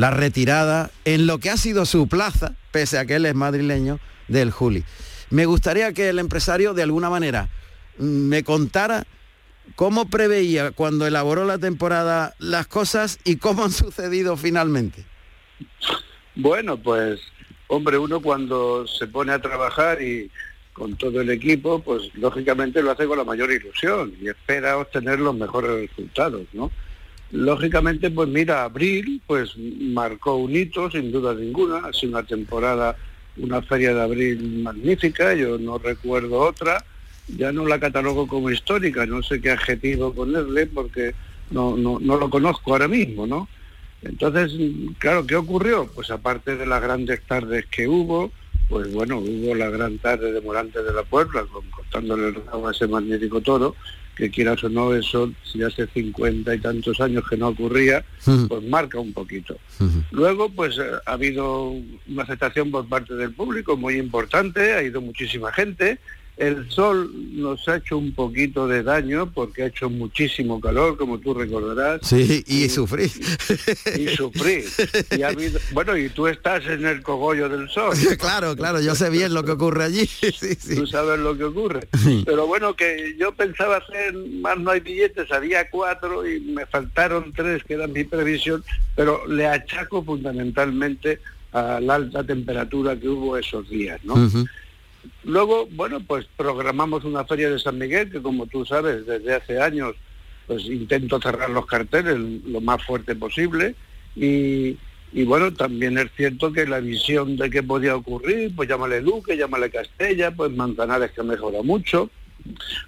[0.00, 4.00] la retirada en lo que ha sido su plaza, pese a que él es madrileño,
[4.28, 4.82] del Juli.
[5.28, 7.50] Me gustaría que el empresario de alguna manera
[7.98, 9.04] me contara
[9.78, 15.04] ¿Cómo preveía cuando elaboró la temporada las cosas y cómo han sucedido finalmente?
[16.34, 17.20] Bueno, pues,
[17.68, 20.32] hombre, uno cuando se pone a trabajar y
[20.72, 25.20] con todo el equipo, pues lógicamente lo hace con la mayor ilusión y espera obtener
[25.20, 26.72] los mejores resultados, ¿no?
[27.30, 32.96] Lógicamente, pues mira, abril, pues marcó un hito, sin duda ninguna, ha sido una temporada,
[33.36, 36.84] una feria de abril magnífica, yo no recuerdo otra,
[37.36, 41.14] ya no la catalogo como histórica, no sé qué adjetivo ponerle porque
[41.50, 43.48] no, no, no lo conozco ahora mismo, ¿no?
[44.02, 44.52] Entonces,
[44.98, 45.90] claro, ¿qué ocurrió?
[45.94, 48.30] Pues aparte de las grandes tardes que hubo,
[48.68, 52.68] pues bueno, hubo la gran tarde de Morante de la Puebla, con, cortándole el rabo
[52.68, 53.74] a ese magnífico toro,
[54.16, 58.04] que quieras o no, eso si hace cincuenta y tantos años que no ocurría,
[58.48, 59.56] pues marca un poquito.
[60.10, 61.70] Luego, pues eh, ha habido
[62.08, 65.98] una aceptación por parte del público muy importante, ha ido muchísima gente,
[66.38, 71.18] el sol nos ha hecho un poquito de daño porque ha hecho muchísimo calor, como
[71.18, 72.00] tú recordarás.
[72.06, 73.10] Sí, y, sufrí.
[73.98, 74.64] Y, sufrí.
[75.16, 77.92] Y ha habido, bueno, y tú estás en el cogollo del sol.
[78.18, 80.08] claro, claro, yo sé bien lo que ocurre allí.
[80.76, 81.88] Tú sabes lo que ocurre.
[82.24, 87.32] Pero bueno, que yo pensaba hacer más no hay billetes, había cuatro y me faltaron
[87.32, 88.62] tres, que era mi previsión,
[88.94, 91.20] pero le achaco fundamentalmente
[91.52, 94.14] a la alta temperatura que hubo esos días, ¿no?
[95.24, 99.60] Luego, bueno, pues programamos una feria de San Miguel que como tú sabes, desde hace
[99.60, 99.94] años
[100.46, 103.74] pues intento cerrar los carteles lo más fuerte posible
[104.16, 104.76] y,
[105.24, 109.70] bueno, también es cierto que la visión de qué podía ocurrir, pues llámale Luque, llámale
[109.70, 112.10] Castella, pues Manzanares que mejora mucho.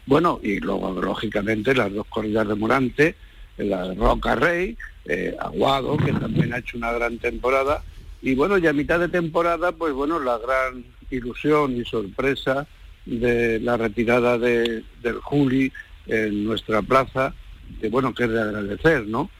[0.07, 3.15] Bueno, y luego lógicamente las dos corridas de Morante,
[3.59, 7.83] la Roca Rey, eh, Aguado, que también ha hecho una gran temporada.
[8.23, 12.66] Y bueno, ya a mitad de temporada, pues bueno, la gran ilusión y sorpresa
[13.07, 15.73] de la retirada de, del Juli
[16.07, 17.35] en nuestra plaza,
[17.81, 19.31] que bueno, que es de agradecer, ¿no?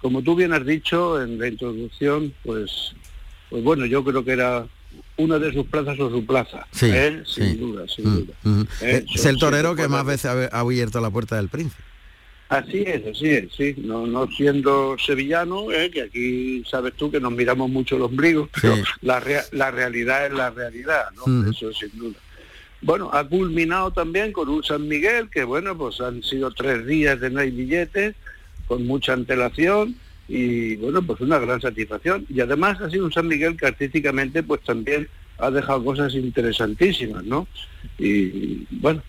[0.00, 2.94] Como tú bien has dicho en la introducción, pues,
[3.50, 4.66] pues bueno, yo creo que era
[5.16, 6.66] una de sus plazas o su plaza.
[6.70, 8.34] Sí, Él, sin duda, sin Mm, duda.
[8.44, 8.62] mm.
[8.80, 11.82] Es el torero que más veces ha abierto la puerta del príncipe.
[12.48, 13.74] Así es, así es, sí.
[13.78, 18.48] No, no siendo sevillano, eh, que aquí sabes tú que nos miramos mucho el ombligo,
[18.60, 18.82] pero Sí.
[19.02, 21.50] la, rea- la realidad es la realidad, ¿no?
[21.50, 22.16] Eso sin duda.
[22.80, 27.20] Bueno, ha culminado también con un San Miguel, que bueno, pues han sido tres días
[27.20, 28.14] de no hay billetes,
[28.66, 29.96] con mucha antelación,
[30.28, 32.24] y bueno, pues una gran satisfacción.
[32.30, 35.08] Y además ha sido un San Miguel que artísticamente pues también
[35.38, 37.46] ha dejado cosas interesantísimas, ¿no?
[37.98, 39.02] Y bueno,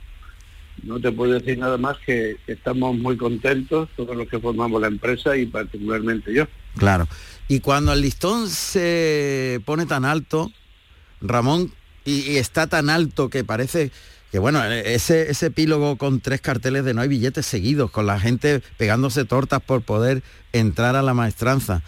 [0.83, 4.87] no te puedo decir nada más que estamos muy contentos, todos los que formamos la
[4.87, 6.45] empresa y particularmente yo.
[6.77, 7.07] Claro.
[7.47, 10.51] Y cuando el listón se pone tan alto,
[11.21, 11.71] Ramón,
[12.05, 13.91] y, está tan alto que parece
[14.31, 18.19] que bueno, ese, ese epílogo con tres carteles de no hay billetes seguidos, con la
[18.19, 20.21] gente pegándose tortas por poder
[20.53, 21.81] entrar a la maestranza.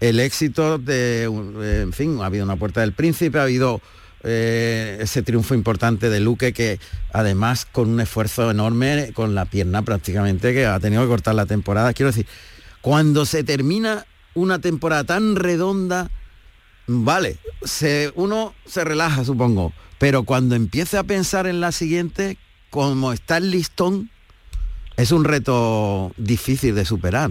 [0.00, 3.80] El éxito de, en fin, ha habido una puerta del príncipe, ha habido
[4.24, 6.80] eh, ese triunfo importante de Luque que
[7.12, 11.46] además con un esfuerzo enorme, con la pierna prácticamente, que ha tenido que cortar la
[11.46, 11.92] temporada.
[11.92, 12.26] Quiero decir,
[12.80, 16.10] cuando se termina una temporada tan redonda,
[16.86, 17.38] vale,
[18.14, 22.38] uno se relaja, supongo, pero cuando empiece a pensar en la siguiente,
[22.70, 24.10] como está el listón,
[24.96, 27.30] es un reto difícil de superar.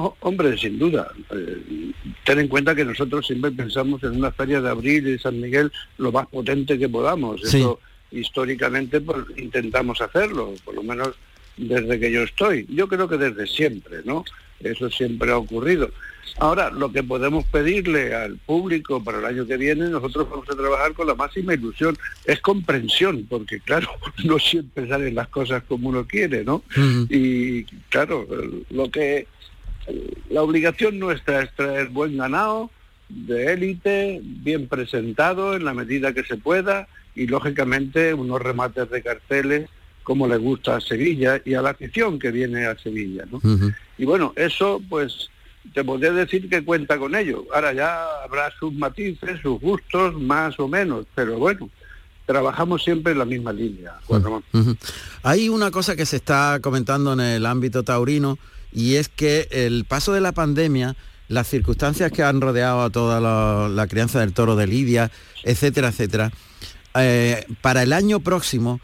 [0.00, 1.10] Oh, hombre, sin duda.
[1.30, 1.92] Eh,
[2.24, 5.40] ten en cuenta que nosotros siempre pensamos en una feria de abril y de San
[5.40, 7.40] Miguel lo más potente que podamos.
[7.42, 7.58] Sí.
[7.58, 7.80] Eso
[8.12, 11.10] históricamente pues, intentamos hacerlo, por lo menos
[11.56, 12.64] desde que yo estoy.
[12.68, 14.24] Yo creo que desde siempre, ¿no?
[14.60, 15.90] Eso siempre ha ocurrido.
[16.38, 20.54] Ahora, lo que podemos pedirle al público para el año que viene, nosotros vamos a
[20.54, 21.98] trabajar con la máxima ilusión.
[22.24, 23.88] Es comprensión, porque claro,
[24.24, 26.62] no siempre salen las cosas como uno quiere, ¿no?
[27.10, 28.26] Y claro,
[28.70, 29.26] lo que
[30.30, 32.70] la obligación nuestra es traer buen ganado,
[33.08, 39.02] de élite, bien presentado en la medida que se pueda y lógicamente unos remates de
[39.02, 39.70] carteles
[40.02, 43.24] como le gusta a Sevilla y a la afición que viene a Sevilla.
[43.98, 45.28] Y bueno, eso pues
[45.74, 47.44] te podría decir que cuenta con ello.
[47.54, 51.68] Ahora ya habrá sus matices, sus gustos, más o menos, pero bueno,
[52.24, 54.44] trabajamos siempre en la misma línea, Juan Ramón.
[54.52, 54.76] Ujú.
[55.22, 58.38] Hay una cosa que se está comentando en el ámbito taurino
[58.72, 60.96] y es que el paso de la pandemia,
[61.28, 65.10] las circunstancias que han rodeado a toda la, crianza del toro de Lidia,
[65.44, 66.32] etcétera, etcétera,
[66.94, 68.80] eh, para el año próximo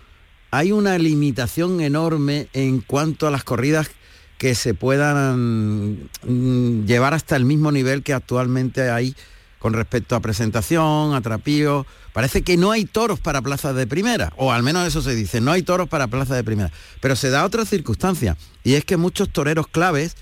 [0.51, 3.91] hay una limitación enorme en cuanto a las corridas
[4.39, 9.17] que se puedan mm, llevar hasta el mismo nivel que actualmente hay
[9.59, 11.87] con respecto a presentación, a trapío.
[12.15, 15.41] Parece que no hay toros para plazas de primera, o al menos eso se dice,
[15.41, 16.71] no hay toros para plazas de primera.
[17.01, 20.17] Pero se da otra circunstancia, y es que muchos toreros claves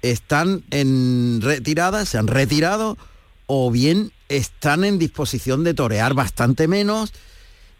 [0.00, 2.96] están en retirada, se han retirado,
[3.44, 7.12] o bien están en disposición de torear bastante menos,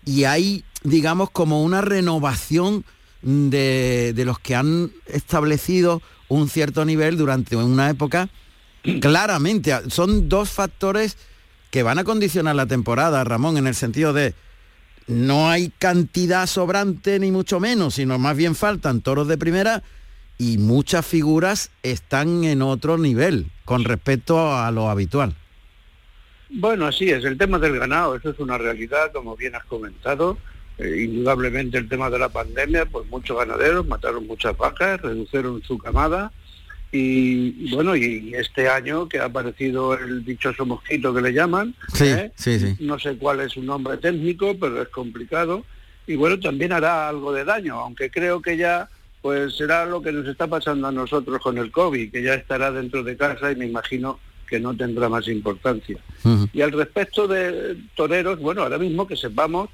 [0.05, 2.85] y hay, digamos, como una renovación
[3.23, 8.29] de, de los que han establecido un cierto nivel durante una época.
[9.01, 11.17] Claramente, son dos factores
[11.77, 14.33] que van a condicionar la temporada, Ramón, en el sentido de
[15.09, 19.83] no hay cantidad sobrante ni mucho menos, sino más bien faltan toros de primera
[20.39, 25.35] y muchas figuras están en otro nivel con respecto a lo habitual.
[26.49, 30.39] Bueno, así es, el tema del ganado, eso es una realidad, como bien has comentado.
[30.79, 35.77] Eh, indudablemente el tema de la pandemia, pues muchos ganaderos mataron muchas vacas, redujeron su
[35.77, 36.33] camada
[36.93, 42.07] y, bueno, y este año que ha aparecido el dichoso mosquito que le llaman, Sí,
[42.07, 42.33] ¿eh?
[42.37, 42.77] sí, sí.
[42.81, 45.65] no sé cuál es su nombre técnico, pero es complicado
[46.07, 48.89] y bueno, también hará algo de daño, aunque creo que ya
[49.23, 52.71] pues será lo que nos está pasando a nosotros con el COVID, que ya estará
[52.71, 55.99] dentro de casa y me imagino que no tendrá más importancia.
[56.53, 59.69] Y al respecto de toreros, bueno, ahora mismo que sepamos,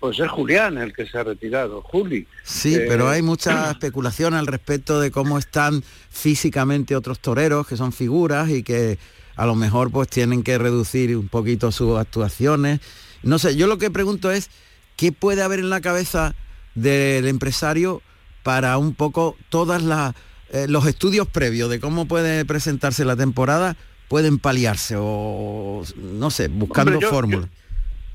[0.00, 2.26] pues es Julián el que se ha retirado, Juli.
[2.44, 7.76] Sí, Eh, pero hay mucha especulación al respecto de cómo están físicamente otros toreros, que
[7.76, 8.98] son figuras y que
[9.36, 12.80] a lo mejor pues tienen que reducir un poquito sus actuaciones.
[13.22, 14.50] No sé, yo lo que pregunto es,
[14.96, 16.34] ¿qué puede haber en la cabeza
[16.74, 18.02] del empresario
[18.42, 20.14] para un poco todas las
[20.52, 23.76] eh, los estudios previos de cómo puede presentarse la temporada
[24.08, 27.50] pueden paliarse o no sé, buscando fórmulas?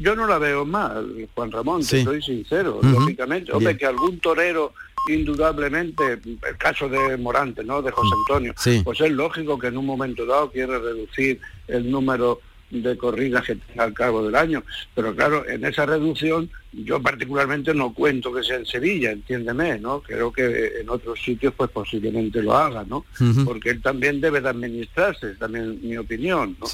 [0.01, 3.51] Yo, no la veo mal, Juan Ramón, te soy sincero, lógicamente.
[3.51, 4.73] Hombre, que algún torero
[5.07, 7.81] indudablemente el caso de Morante, ¿no?
[7.81, 8.53] De José Antonio.
[8.83, 13.55] Pues es lógico que en un momento dado quiere reducir el número de corridas que
[13.55, 14.63] tenga al cabo del año.
[14.95, 20.01] Pero claro, en esa reducción yo particularmente no cuento que sea en Sevilla, entiéndeme, ¿no?
[20.01, 23.05] Creo que en otros sitios pues posiblemente lo haga, ¿no?
[23.43, 26.65] Porque él también debe de administrarse, también mi opinión, ¿no?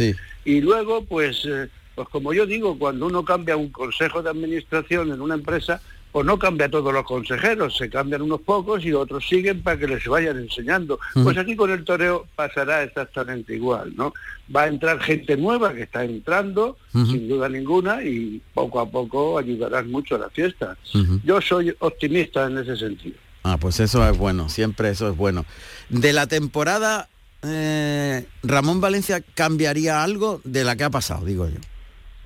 [0.45, 5.11] Y luego, pues, eh, pues como yo digo, cuando uno cambia un consejo de administración
[5.11, 5.81] en una empresa,
[6.11, 9.87] pues no cambia todos los consejeros, se cambian unos pocos y otros siguen para que
[9.87, 10.99] les vayan enseñando.
[11.15, 14.13] Pues aquí con el toreo pasará exactamente igual, ¿no?
[14.55, 19.39] Va a entrar gente nueva que está entrando, sin duda ninguna, y poco a poco
[19.39, 20.77] ayudarán mucho a la fiesta.
[21.23, 23.17] Yo soy optimista en ese sentido.
[23.41, 25.45] Ah, pues eso es bueno, siempre eso es bueno.
[25.89, 27.09] De la temporada,
[27.41, 31.59] eh, Ramón Valencia cambiaría algo de la que ha pasado, digo yo.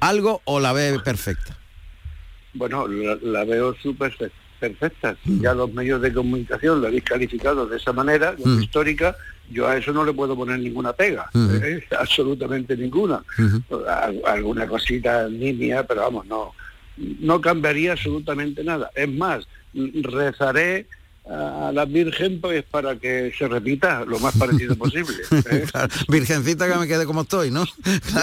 [0.01, 1.57] ¿Algo o la ve perfecta?
[2.53, 4.15] bueno, la, veo súper
[4.59, 5.17] perfecta.
[5.23, 5.41] Mm.
[5.41, 8.61] ya los medios de comunicación lo habéis calificado de esa manera, mm.
[8.61, 9.15] histórica,
[9.49, 11.49] yo a eso no le puedo poner ninguna pega, mm.
[11.63, 11.83] ¿eh?
[11.99, 13.23] absolutamente ninguna.
[14.25, 16.53] Alguna cosita nimia, pero vamos, no,
[16.97, 18.91] no cambiaría absolutamente nada.
[18.95, 20.87] Es más, rezaré
[21.29, 25.17] a la Virgen pues para que se repita lo más parecido posible.
[25.51, 25.65] ¿eh?
[26.07, 27.65] Virgencita que me quede como estoy, ¿no?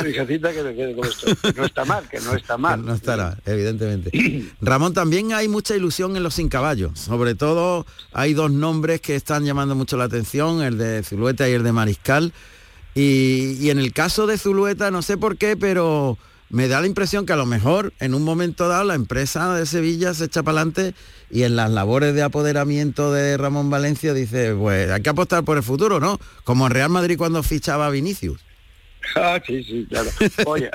[0.02, 1.34] Virgencita que me quede como estoy.
[1.56, 2.84] no está mal, que no está mal.
[2.84, 4.10] no estará, evidentemente.
[4.60, 6.98] Ramón, también hay mucha ilusión en los sin caballos.
[6.98, 11.52] Sobre todo hay dos nombres que están llamando mucho la atención, el de Zulueta y
[11.52, 12.32] el de Mariscal.
[12.94, 16.18] Y, y en el caso de Zulueta, no sé por qué, pero
[16.50, 19.66] me da la impresión que a lo mejor en un momento dado la empresa de
[19.66, 20.94] Sevilla se echa para adelante
[21.30, 25.56] y en las labores de apoderamiento de Ramón Valencia dice, pues hay que apostar por
[25.56, 26.18] el futuro, ¿no?
[26.44, 28.40] Como en Real Madrid cuando fichaba a Vinicius.
[29.14, 30.10] Ah, sí, sí, claro.
[30.44, 30.68] Oye,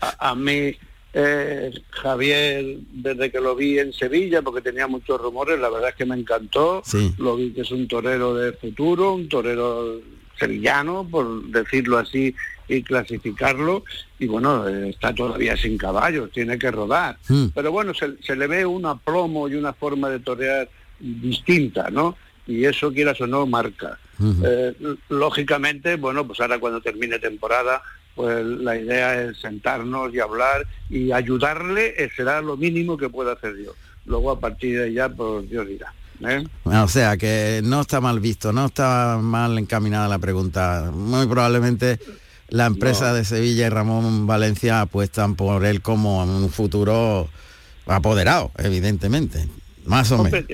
[0.00, 0.74] a, mí
[1.12, 5.94] eh, Javier, desde que lo vi en Sevilla, porque tenía muchos rumores, la verdad es
[5.94, 6.82] que me encantó.
[7.18, 10.00] Lo vi que es un torero de futuro, un torero
[10.36, 12.34] sevillano, por decirlo así,
[12.68, 13.84] y clasificarlo
[14.18, 17.18] y bueno, eh, está todavía sin caballos, tiene que rodar.
[17.28, 17.46] Hmm.
[17.54, 22.16] Pero bueno, se, le ve una promo y una forma de torear distinta, ¿no?
[22.46, 23.98] Y eso, quieras o no, marca.
[24.18, 24.42] Hmm.
[24.44, 24.74] Eh,
[25.08, 27.82] lógicamente, bueno, pues ahora cuando termine temporada,
[28.14, 33.32] pues la idea es sentarnos y hablar y ayudarle, eh, será lo mínimo que pueda
[33.32, 33.72] hacer yo.
[34.06, 35.92] Luego a partir de allá, pues Dios dirá.
[36.64, 40.90] O sea, que no está mal visto, no está mal encaminada la pregunta.
[40.94, 41.98] Muy probablemente
[42.48, 47.28] la empresa de Sevilla y Ramón Valencia apuestan por él como un futuro
[47.86, 49.48] apoderado, evidentemente,
[49.84, 50.44] más o menos.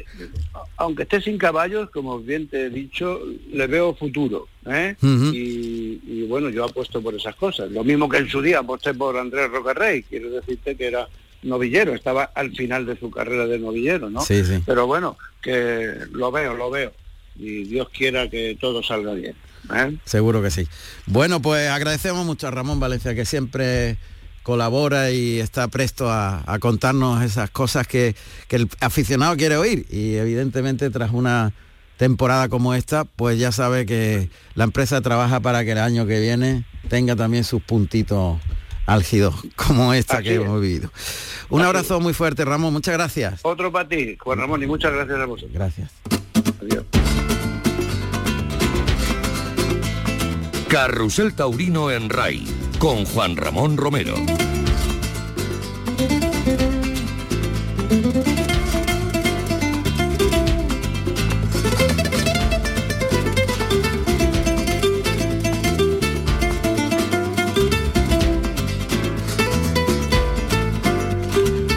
[0.77, 3.21] Aunque esté sin caballos, como bien te he dicho,
[3.53, 4.49] le veo futuro.
[4.67, 4.97] ¿eh?
[5.03, 7.71] y, bueno, yo apuesto por esas cosas.
[7.71, 11.09] Lo mismo que en su día aposté por Andrés Rocarrey, quiero decirte que era
[11.43, 14.21] novillero, estaba al final de su carrera de novillero, ¿no?
[14.21, 14.63] Sí, sí.
[14.65, 16.93] Pero bueno, que lo veo, lo veo.
[17.37, 19.35] Y Dios quiera que todo salga bien.
[19.75, 19.97] ¿Eh?
[20.05, 20.69] Seguro que sí.
[21.07, 23.97] Bueno, pues agradecemos mucho a Ramón Valencia que siempre
[24.43, 28.15] colabora y está presto a, contarnos esas cosas que,
[28.51, 29.87] el aficionado quiere oír.
[29.91, 31.53] Y evidentemente tras una
[31.97, 36.21] temporada como esta, pues ya sabe que la empresa trabaja para que el año que
[36.21, 38.41] viene tenga también sus puntitos
[38.87, 40.91] álgidos como esta que hemos vivido.
[41.49, 42.73] Un abrazo muy fuerte, Ramón.
[42.73, 43.41] Muchas gracias.
[43.43, 45.53] Otro para ti, Juan Ramón, y muchas gracias a vosotros.
[45.53, 45.91] Gracias.
[46.61, 46.85] Adiós.
[50.73, 52.47] Carrusel Taurino en RAI
[52.79, 54.15] con Juan Ramón Romero.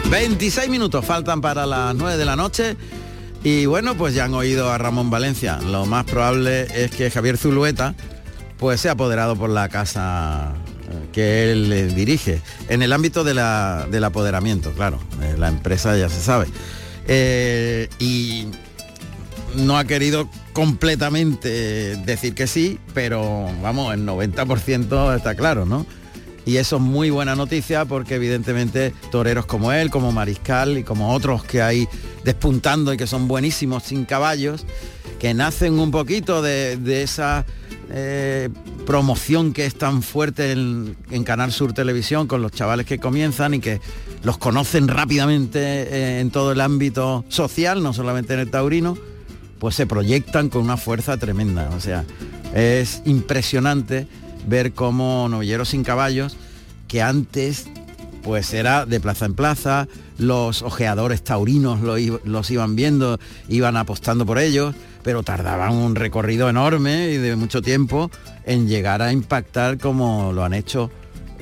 [0.08, 2.78] ...26 minutos faltan para las 9 de la noche...
[3.44, 5.58] ...y bueno, pues ya han oído a Ramón Valencia...
[5.58, 7.94] ...lo más probable es que Javier Zulueta
[8.58, 10.54] pues se ha apoderado por la casa
[10.90, 12.40] eh, que él eh, dirige.
[12.68, 13.38] En el ámbito del
[14.04, 16.46] apoderamiento, claro, eh, la empresa ya se sabe.
[17.98, 18.48] y
[19.54, 25.86] no ha querido completamente decir que sí, pero vamos, el 90% está claro, ¿no?
[26.44, 31.12] Y eso es muy buena noticia porque evidentemente toreros como él, como Mariscal y como
[31.12, 31.88] otros que hay
[32.24, 34.64] despuntando y que son buenísimos sin caballos,
[35.18, 37.44] que nacen un poquito de, de esa
[37.90, 38.48] eh,
[38.84, 43.60] promoción que es tan fuerte en, Canal Sur Televisión con los chavales que comienzan y
[43.60, 43.80] que
[44.22, 48.96] los conocen rápidamente eh, en todo el ámbito social, no solamente en el taurino,
[49.58, 51.70] pues se proyectan con una fuerza tremenda.
[51.76, 52.04] O sea,
[52.54, 54.06] es impresionante
[54.46, 56.36] ver cómo Novilleros sin Caballos,
[56.88, 57.66] que antes
[58.22, 59.86] pues era de plaza en plaza,
[60.18, 61.80] los ojeadores taurinos
[62.24, 64.74] los iban viendo, iban apostando por ellos,
[65.06, 68.10] pero tardaban un recorrido enorme y de mucho tiempo
[68.44, 70.90] en llegar a impactar como lo han hecho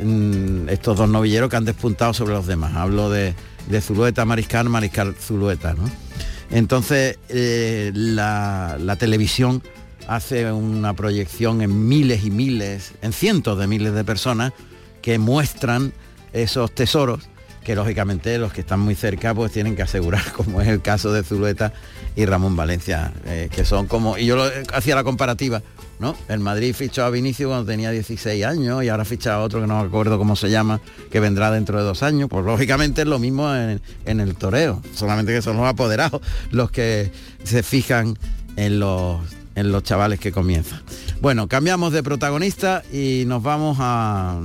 [0.03, 2.75] mm, estos dos novilleros que han despuntado sobre los demás.
[2.77, 3.35] Hablo de,
[3.81, 5.73] Zulueta Mariscal, Mariscal Zulueta.
[5.73, 5.91] ¿no?
[6.51, 9.62] Entonces eh, la televisión
[10.09, 14.53] hace una proyección en miles y miles, en cientos de miles de personas
[15.01, 15.95] que muestran
[16.35, 17.31] esos tesoros
[17.65, 21.12] que lógicamente los que están muy cerca pues tienen que asegurar, como es el caso
[21.12, 21.73] de Zulueta
[22.15, 24.37] y Ramón Valencia, eh, que son como, y yo
[24.73, 25.62] hacía la comparativa,
[25.99, 26.17] ¿no?
[26.29, 29.67] El Madrid fichó a Vinicio cuando tenía 16 años y ahora ficha a otro que
[29.67, 33.09] no me acuerdo cómo se llama, que vendrá dentro de dos años, pues lógicamente es
[33.09, 37.11] lo mismo en, el toreo, solamente que son los apoderados los que
[37.43, 38.17] se fijan
[38.57, 39.21] en los
[39.57, 40.83] en los chavales que comienzan.
[41.21, 44.41] Bueno, cambiamos de protagonista y nos vamos a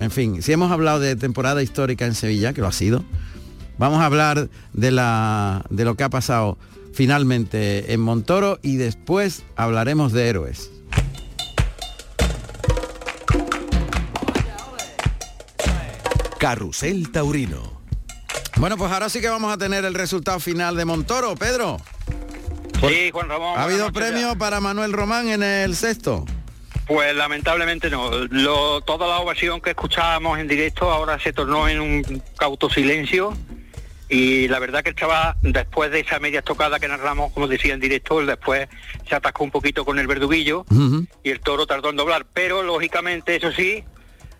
[0.00, 3.04] en fin, si hemos hablado de temporada histórica en Sevilla, que lo ha sido,
[3.78, 6.58] vamos a hablar de, la, de lo que ha pasado
[6.92, 10.70] finalmente en Montoro y después hablaremos de héroes.
[16.38, 17.80] Carrusel Taurino.
[18.56, 21.76] Bueno, pues ahora sí que vamos a tener el resultado final de Montoro, Pedro.
[22.80, 23.58] Sí, Juan Ramón.
[23.58, 26.24] ¿Ha habido premio para Manuel Román en el sexto?
[26.90, 28.10] Pues lamentablemente no.
[28.80, 33.32] toda la ovación que escuchábamos en directo ahora se tornó en un cauto silencio
[34.08, 37.78] y la verdad que estaba después de esa media tocada que narramos, como decía en
[37.78, 38.68] directo, después
[39.08, 40.64] se atascó un poquito con el verduguillo
[41.22, 42.26] y el toro tardó en doblar.
[42.34, 43.84] Pero lógicamente, eso sí,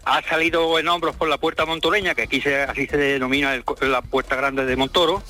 [0.04, 4.02] ha salido en hombros por la puerta montoreña, que aquí se, así se denomina la
[4.02, 5.22] puerta grande de Montoro,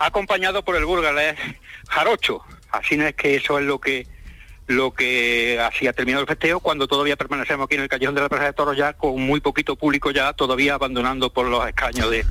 [0.00, 1.36] acompañado por el burgalés
[1.88, 2.42] Jarocho.
[2.72, 4.08] Así no es que eso es lo que
[4.66, 8.28] lo que hacía terminado el festeo cuando todavía permanecemos aquí en el callejón de la
[8.28, 12.24] Plaza de Toros ya con muy poquito público ya todavía abandonando por los escaños de,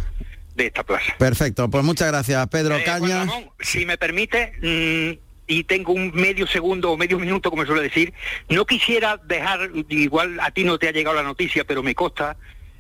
[0.58, 1.14] esta plaza.
[1.18, 3.28] Perfecto, pues muchas gracias Pedro eh, Caña.
[3.60, 8.14] si me permite, mm, y tengo un medio segundo o medio minuto, como suele decir,
[8.50, 12.38] no quisiera dejar, igual a ti no te ha llegado la noticia, pero me consta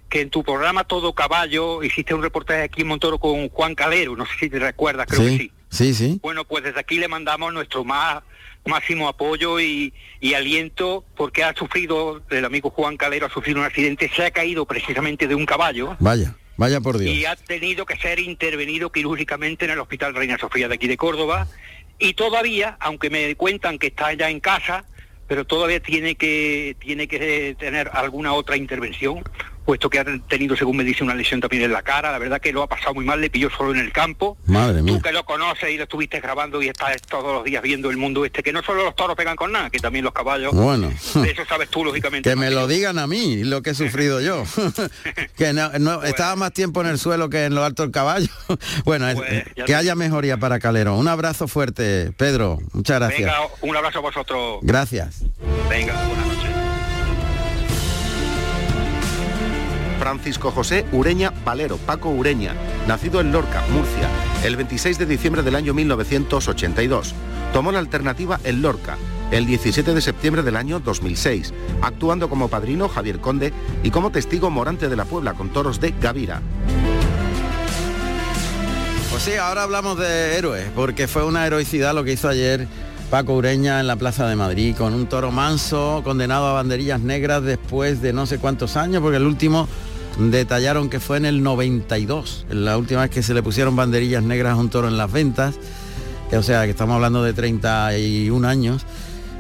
[0.10, 4.16] que en tu programa Todo Caballo hiciste un reportaje aquí en Montoro con Juan Calero,
[4.16, 5.52] no sé si te recuerdas, creo que sí.
[5.70, 6.20] Sí, sí.
[6.22, 8.22] Bueno, pues desde aquí le mandamos nuestro más
[8.66, 9.94] máximo apoyo y,
[10.36, 14.66] aliento porque ha sufrido, el amigo Juan Calero ha sufrido un accidente, se ha caído
[14.66, 15.96] precisamente de un caballo.
[16.00, 17.14] Vaya, vaya por Dios.
[17.14, 20.98] Y ha tenido que ser intervenido quirúrgicamente en el Hospital Reina Sofía de aquí de
[20.98, 21.48] Córdoba.
[22.00, 24.86] Y todavía, aunque me cuentan que está ya en casa,
[25.28, 29.24] pero todavía tiene que, tiene que tener alguna otra intervención
[29.66, 32.12] puesto que ha tenido, según me dice, una lesión también en la cara.
[32.12, 34.38] La verdad que lo ha pasado muy mal, le pilló solo en el campo.
[34.46, 34.94] Madre mía.
[34.94, 37.98] Tú que lo conoces y lo estuviste grabando y estás todos los días viendo el
[37.98, 40.54] mundo este, que no solo los toros pegan con nada, que también los caballos.
[40.54, 40.90] Bueno.
[40.90, 42.30] eso sabes tú, lógicamente.
[42.34, 44.44] Que me lo digan a mí, lo que he sufrido yo.
[45.38, 48.30] que no, estaba más tiempo en el suelo que en lo alto del caballo.
[48.86, 50.96] bueno, pues, que haya mejoría para Calero.
[50.96, 52.60] Un abrazo fuerte, Pedro.
[52.74, 53.32] Muchas gracias.
[53.32, 54.60] Venga, un abrazo a vosotros.
[54.62, 55.24] Gracias.
[55.70, 56.63] Venga, buenas noches.
[60.04, 62.54] Francisco José Ureña Valero, Paco Ureña,
[62.90, 64.10] nacido en Lorca, Murcia,
[64.44, 67.16] el 26 de diciembre del año 1982.
[67.54, 68.98] Tomó la alternativa en Lorca,
[69.32, 74.50] el 17 de septiembre del año 2006, actuando como padrino Javier Conde y como testigo
[74.50, 76.42] morante de la Puebla con toros de Gavira.
[79.10, 82.68] Pues sí, ahora hablamos de héroes, porque fue una heroicidad lo que hizo ayer
[83.10, 87.42] Paco Ureña en la Plaza de Madrid, con un toro manso condenado a banderillas negras
[87.44, 89.70] después de no sé cuántos años, porque el último
[90.18, 94.54] detallaron que fue en el 92, la última vez que se le pusieron banderillas negras
[94.54, 95.56] a un toro en las ventas,
[96.32, 98.86] o sea que estamos hablando de 31 años,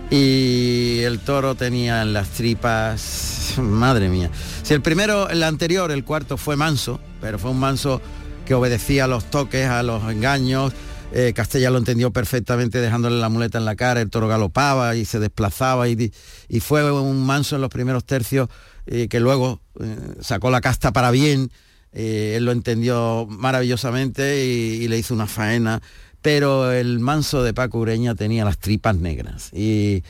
[0.10, 4.30] y el toro tenía en las tripas, madre mía.
[4.64, 8.02] Si el primero, el anterior, el cuarto fue manso, pero fue un manso
[8.46, 10.74] que obedecía a los toques, a los engaños,
[11.16, 15.06] eh, Castella lo entendió perfectamente dejándole la muleta en la cara, el toro galopaba y
[15.06, 16.12] se desplazaba y,
[16.50, 18.50] y fue un manso en los primeros tercios
[18.86, 21.52] que luego eh, sacó la casta para bien,
[21.94, 25.82] eh, él lo entendió maravillosamente y, le hizo una faena,
[26.22, 30.04] pero el manso de Paco Ureña tenía las tripas negras y,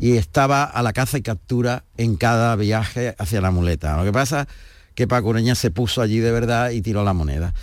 [0.00, 3.96] estaba a la caza y captura en cada viaje hacia la muleta.
[3.96, 4.46] Lo que pasa
[4.94, 7.54] que Paco Ureña se puso allí de verdad y tiró la moneda.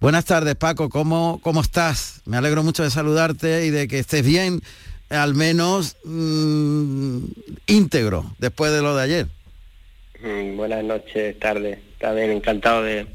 [0.00, 2.22] Buenas tardes Paco, ¿cómo, cómo estás?
[2.24, 4.62] Me alegro mucho de saludarte y de que estés bien
[5.10, 7.18] al menos mm,
[7.66, 9.28] íntegro después de lo de ayer.
[10.22, 11.80] Mm, buenas noches, tarde.
[11.98, 13.06] También encantado de,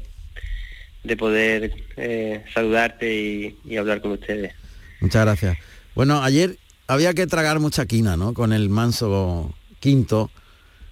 [1.04, 4.54] de poder eh, saludarte y, hablar con ustedes.
[5.00, 5.58] Muchas gracias.
[5.94, 8.34] Bueno, ayer había que tragar mucha quina, ¿no?
[8.34, 10.30] Con el manso quinto,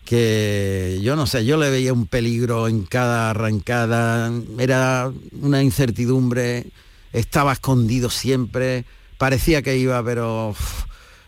[0.04, 5.10] que yo no sé, yo le veía un peligro en cada arrancada, era
[5.40, 6.66] una incertidumbre,
[7.12, 8.84] estaba escondido siempre,
[9.18, 10.54] parecía que iba, pero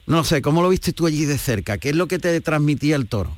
[0.07, 1.78] no sé, ¿cómo lo viste tú allí de cerca?
[1.78, 3.37] ¿Qué es lo que te transmitía el toro?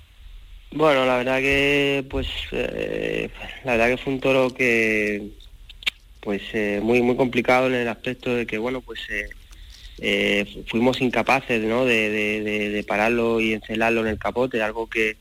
[0.71, 3.31] Bueno, la verdad que, pues, eh,
[3.65, 5.31] la verdad que fue un toro que,
[6.21, 9.29] pues, eh, muy, muy complicado en el aspecto de que, bueno, pues, eh,
[9.99, 11.85] eh, fuimos incapaces, ¿no?
[11.87, 15.19] De, de- pararlo y encelarlo en el capote, algo que,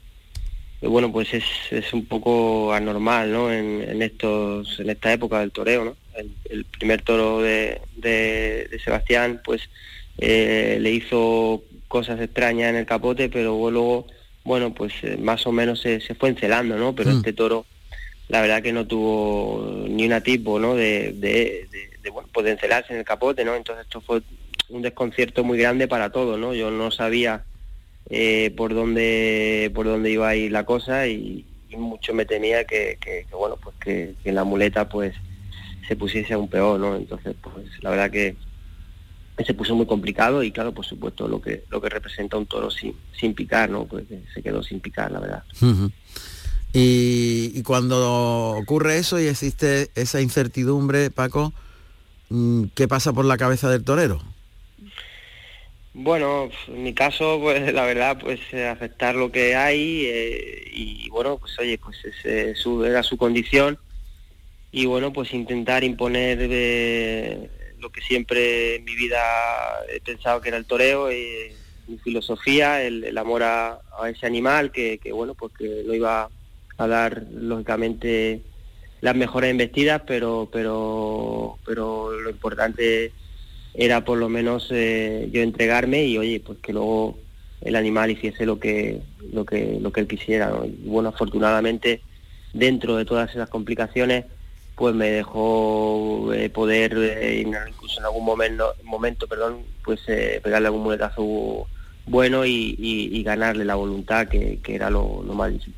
[0.82, 3.52] bueno, pues es, es un poco anormal, ¿no?
[3.52, 5.98] En, en estos, en esta época del toreo, ¿no?
[6.16, 7.82] El, el primer toro de
[8.84, 9.70] Sebastián, pues,
[10.18, 14.08] eh, le hizo cosas extrañas en el capote, pero luego,
[14.48, 16.95] bueno, pues eh, más o menos se, se fue encelando, ¿no?
[16.95, 17.18] Pero Mm.
[17.18, 17.66] este toro,
[18.30, 20.74] la verdad que no tuvo ni una tipo, ¿no?
[20.74, 23.56] De, de, de- de, bueno, pues de encelarse en el capote, ¿no?
[23.56, 24.22] Entonces esto fue
[24.70, 26.54] un desconcierto muy grande para todos, ¿no?
[26.54, 27.43] Yo no sabía
[28.10, 32.64] eh, por dónde por dónde iba a ir la cosa y, y mucho me temía
[32.64, 35.14] que, que- que, bueno, pues que, que la muleta pues
[35.86, 36.95] se pusiese aún peor, ¿no?
[36.95, 38.38] Entonces, pues la verdad que
[39.46, 42.72] se puso muy complicado y claro, por supuesto lo que lo que representa un toro
[42.72, 43.86] sin, sin picar, ¿no?
[43.86, 45.44] Pues que se quedó sin picar, la verdad.
[46.74, 51.54] Y, y cuando ocurre eso y existe esa incertidumbre, Paco,
[52.30, 54.22] mm, ¿qué pasa por la cabeza del torero?
[56.00, 61.10] Bueno, en mi caso, pues la verdad, pues eh, aceptar lo que hay eh, y
[61.10, 63.80] bueno, pues oye, pues ese, su, era su condición
[64.72, 67.50] y bueno, pues intentar imponer eh,
[67.80, 69.20] lo que siempre en mi vida
[69.90, 71.54] he pensado que era el toreo, eh,
[71.88, 76.30] mi filosofía, el, amor a, ese animal que, que, bueno, pues que lo iba
[76.78, 78.42] a dar lógicamente
[79.02, 83.12] las mejores embestidas, pero pero pero lo importante
[83.74, 87.18] era por lo menos eh, yo entregarme y oye pues que luego
[87.62, 89.02] el animal hiciese lo que
[89.32, 90.66] lo que lo que él quisiera ¿no?
[90.66, 92.02] y bueno afortunadamente
[92.54, 94.26] dentro de todas esas complicaciones
[94.78, 100.40] pues me dejó eh, poder eh, in- incluso en algún momento momento perdón pues eh,
[100.44, 101.68] pegarle algún muletazo
[102.06, 105.74] bueno y, y- y ganarle la voluntad que, que era lo, lo más difícil.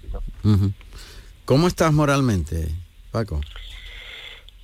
[1.46, 2.68] ¿Cómo estás moralmente,
[3.12, 3.40] Paco?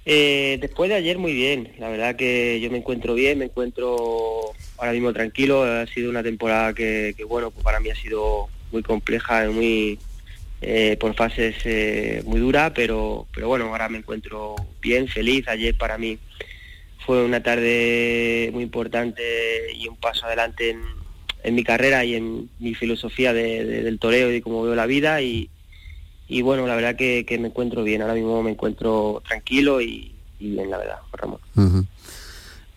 [0.05, 4.51] Eh, después de ayer muy bien, la verdad que yo me encuentro bien, me encuentro
[4.77, 8.47] ahora mismo tranquilo, ha sido una temporada que, que, bueno, pues para mí ha sido
[8.71, 9.97] muy compleja, muy
[10.61, 15.77] eh, por fases eh, muy dura, pero, pero bueno, ahora me encuentro bien, feliz, ayer
[15.77, 16.17] para mí
[17.05, 19.21] fue una tarde muy importante
[19.75, 20.71] y un paso adelante
[21.43, 24.87] en, mi carrera y en mi filosofía de- de- del toreo y cómo veo la
[24.87, 25.21] vida.
[25.21, 25.49] Y,
[26.41, 30.71] bueno, la verdad que, me encuentro bien, ahora mismo me encuentro tranquilo y, y bien,
[30.71, 31.39] la verdad, Ramón.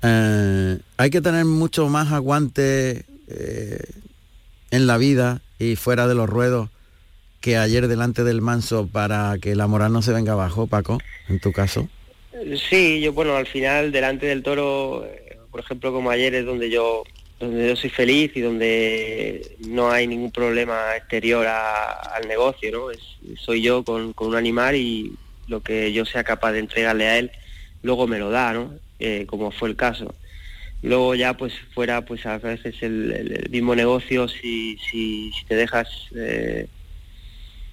[0.02, 3.06] Eh, hay que tener mucho más aguante
[4.70, 6.68] en la vida y fuera de los ruedos
[7.40, 11.38] que ayer delante del manso para que la moral no se venga abajo, Paco, en
[11.40, 11.88] tu caso.
[12.68, 15.06] Sí, yo bueno, al final delante del toro,
[15.50, 17.04] por ejemplo, como ayer es donde yo
[17.40, 22.90] donde yo soy feliz y donde no hay ningún problema exterior a- al negocio, ¿no?
[22.90, 22.98] Es,
[23.40, 25.12] soy yo con, con un animal y
[25.46, 27.30] lo que yo sea capaz de entregarle a él,
[27.82, 28.74] luego me lo da, ¿no?
[28.98, 30.16] Eh, como fue el caso.
[30.82, 35.88] Luego ya pues fuera pues a veces el mismo negocio si, si, si te dejas
[36.16, 36.66] eh,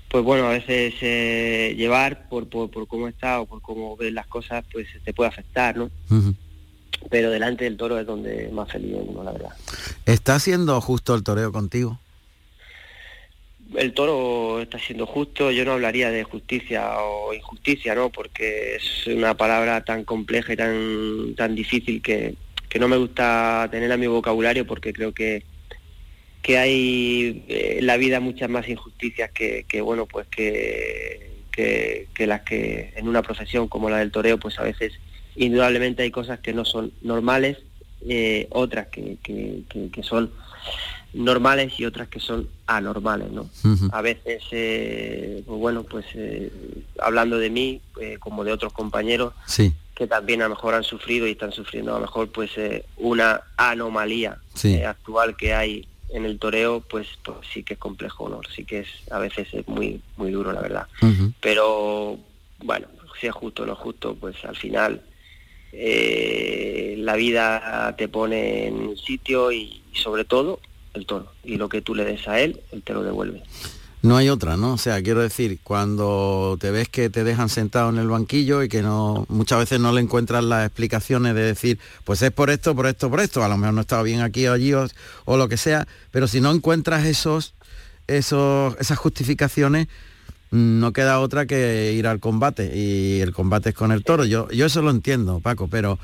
[0.10, 4.14] pues bueno, a veces eh, llevar por, por, por cómo está o por cómo ves
[4.14, 5.90] las cosas, pues te puede afectar, ¿no?
[7.10, 9.54] Pero delante del toro es donde más feliz uno, la verdad.
[10.06, 12.00] ¿Está siendo justo el toreo contigo?
[13.76, 18.10] El toro está siendo justo, yo no hablaría de justicia o injusticia, ¿no?
[18.10, 22.36] Porque es una palabra tan compleja y tan, tan difícil que,
[22.70, 25.44] que no me gusta tener en mi vocabulario porque creo que,
[26.46, 32.08] que hay eh, en la vida muchas más injusticias que, que bueno, pues que, que,
[32.14, 34.94] que las que en una profesión como la del toreo, pues a veces
[35.36, 37.58] indudablemente hay cosas que no son normales,
[38.08, 39.18] eh, otras que,
[40.04, 40.30] son
[41.16, 43.50] normales y otras que son anormales, ¿no?
[43.92, 46.52] A veces, eh, pues bueno, pues eh,
[47.00, 47.82] hablando de mí,
[48.20, 51.94] como de otros compañeros, Sí, que también a lo mejor han sufrido y están sufriendo
[51.94, 54.76] a lo mejor pues eh, una anomalía Sí.
[54.76, 58.42] eh, actual que hay en el toreo, pues, pues sí que es complejo, ¿no?
[58.56, 60.88] Sí que es, a veces es muy, muy duro, la verdad
[61.42, 62.18] pero
[62.64, 62.88] bueno,
[63.20, 65.02] si es justo o no justo, pues al final
[65.72, 70.60] eh, la vida te pone en un sitio y, sobre todo
[70.94, 71.32] el toro.
[71.44, 73.44] Y lo que tú le des a él, él te lo devuelve.
[74.06, 74.74] No hay otra, ¿no?
[74.74, 78.70] O sea, quiero decir, cuando te ves que te dejan sentado en el banquillo y
[78.70, 82.76] que no muchas veces no le encuentras las explicaciones de decir, pues es por esto,
[82.76, 84.86] por esto, por esto, a lo mejor no estaba bien aquí o allí o,
[85.26, 87.56] o lo que sea, pero si no encuentras esos,
[88.06, 89.88] esos, esas justificaciones,
[90.52, 94.24] no queda otra que ir al combate y el combate es con el toro.
[94.24, 95.98] Yo, yo eso lo entiendo, Paco, pero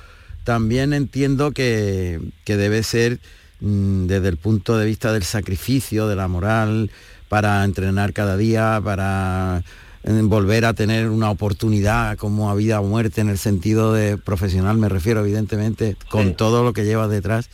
[0.43, 3.19] también entiendo que, que debe ser
[3.61, 6.89] desde el punto de vista del sacrificio, de la moral,
[7.29, 9.63] para entrenar cada día, para
[10.03, 14.17] eh, volver a tener una oportunidad como a vida o muerte en el sentido de
[14.17, 17.49] profesional, me refiero evidentemente, con todo lo que lleva detrás.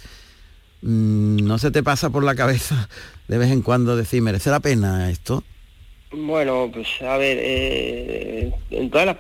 [0.81, 2.87] Mm, ¿No se te pasa por la cabeza
[3.27, 5.43] de vez en cuando decir, merece la pena esto?
[6.09, 9.17] Bueno, pues a ver, eh, en todas las,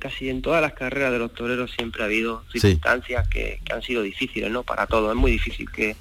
[0.00, 4.02] casi en todas las carreras de los toreros siempre ha habido circunstancias que, han sido
[4.02, 4.64] difíciles, ¿no?
[4.64, 5.94] Para todos, es muy difícil que,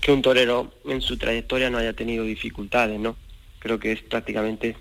[0.00, 3.16] que un torero en su trayectoria no haya tenido dificultades, ¿no?
[3.58, 4.76] Creo que es prácticamente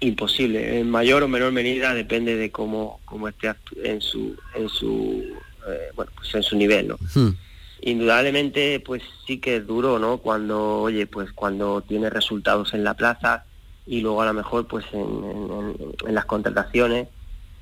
[0.00, 0.80] imposible.
[0.80, 3.52] En mayor o menor medida depende de cómo, cómo esté
[3.82, 5.24] en su, en su,
[5.68, 6.98] eh, bueno, pues en su nivel, ¿no?
[7.14, 7.30] Hmm
[7.82, 12.94] indudablemente pues sí que es duro no cuando oye pues cuando tiene resultados en la
[12.94, 13.44] plaza
[13.86, 17.08] y luego a lo mejor pues en, las contrataciones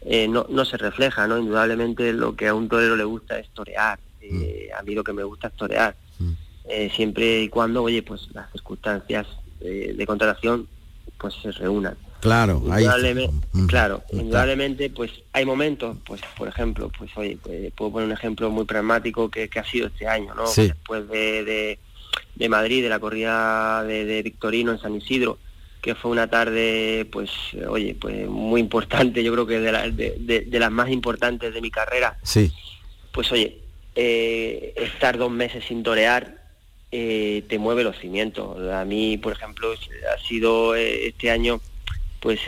[0.02, 1.38] eh, no, no, se refleja, ¿no?
[1.38, 3.98] Indudablemente lo que a un torero le gusta es torear.
[4.30, 5.96] Eh, a mí lo que me gusta es torear.
[6.18, 6.32] Mm.
[6.68, 9.26] Eh, siempre y cuando, oye, pues las circunstancias
[9.60, 10.68] de contratación
[11.18, 11.96] pues se reúnan.
[12.20, 13.66] Claro, indudablemente, mm.
[13.66, 18.50] claro, indudablemente pues hay momentos, pues por ejemplo, pues oye, pues, puedo poner un ejemplo
[18.50, 20.44] muy pragmático que, ha sido este año, ¿no?
[20.52, 21.78] Después de,
[22.34, 25.38] de, Madrid, de la corrida de, de Victorino en San Isidro,
[25.80, 27.30] que fue una tarde, pues,
[27.68, 32.18] oye, pues muy importante, yo creo que de, de, las más importantes de mi carrera.
[32.24, 32.52] Sí.
[33.12, 33.60] Pues oye,
[34.00, 36.40] eh, estar dos meses sin torear
[36.92, 38.56] eh, te mueve los cimientos.
[38.72, 41.60] A mí, por ejemplo, ha sido eh, este año,
[42.20, 42.38] pues,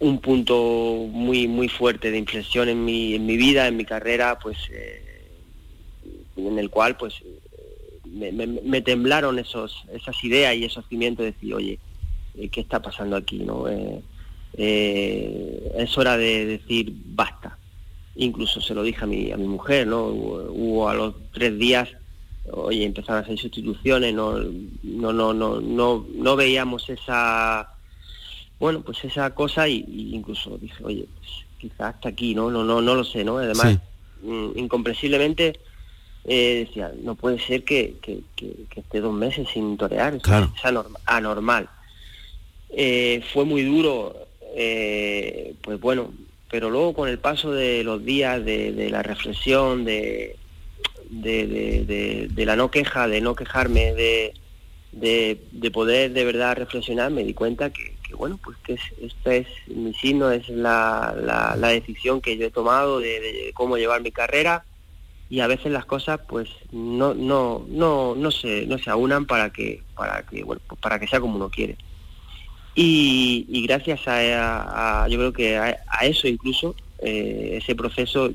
[0.00, 4.38] un punto muy, muy fuerte de inflexión en mi, en mi vida, en mi carrera,
[4.38, 4.58] pues,
[6.36, 7.14] en el cual, pues,
[8.04, 11.78] me, temblaron esos, esas ideas y esos cimientos de decir, oye,
[12.52, 13.64] qué está pasando aquí, ¿no?
[13.66, 14.02] Es
[15.96, 17.57] hora de decir basta.
[18.18, 20.04] Incluso se lo dije a mi, a mi mujer, ¿no?
[20.06, 21.88] Hubo, a los tres días,
[22.50, 24.38] oye, empezaron a hacer sustituciones, no,
[24.82, 27.68] no, no, no, no, no veíamos esa
[28.58, 32.50] bueno, pues esa cosa y, incluso dije, oye, pues quizás hasta aquí, ¿no?
[32.50, 33.38] No, no, no lo sé, ¿no?
[33.38, 33.78] Además,
[34.22, 35.60] mm, incomprensiblemente
[36.24, 38.22] decía, no puede ser que, que,
[38.76, 40.22] esté dos meses sin torear, es
[41.06, 41.68] anormal.
[42.70, 44.14] Eh, fue muy duro,
[44.54, 46.12] eh, pues bueno,
[46.50, 50.36] pero luego con el paso de los días, de, la reflexión, de,
[51.10, 54.32] de, la no queja, de no quejarme, de,
[54.92, 58.80] de, poder de verdad reflexionar, me di cuenta que, bueno, pues que es,
[59.24, 61.14] es mi signo, es la,
[61.56, 64.64] la, decisión que yo he tomado de, cómo llevar mi carrera
[65.30, 69.50] y a veces las cosas pues no no no no se no se aunan para
[69.50, 71.76] que para que bueno pues para que sea como uno quiere
[72.80, 78.30] y, gracias a, yo creo que a, eso incluso, eh, ese proceso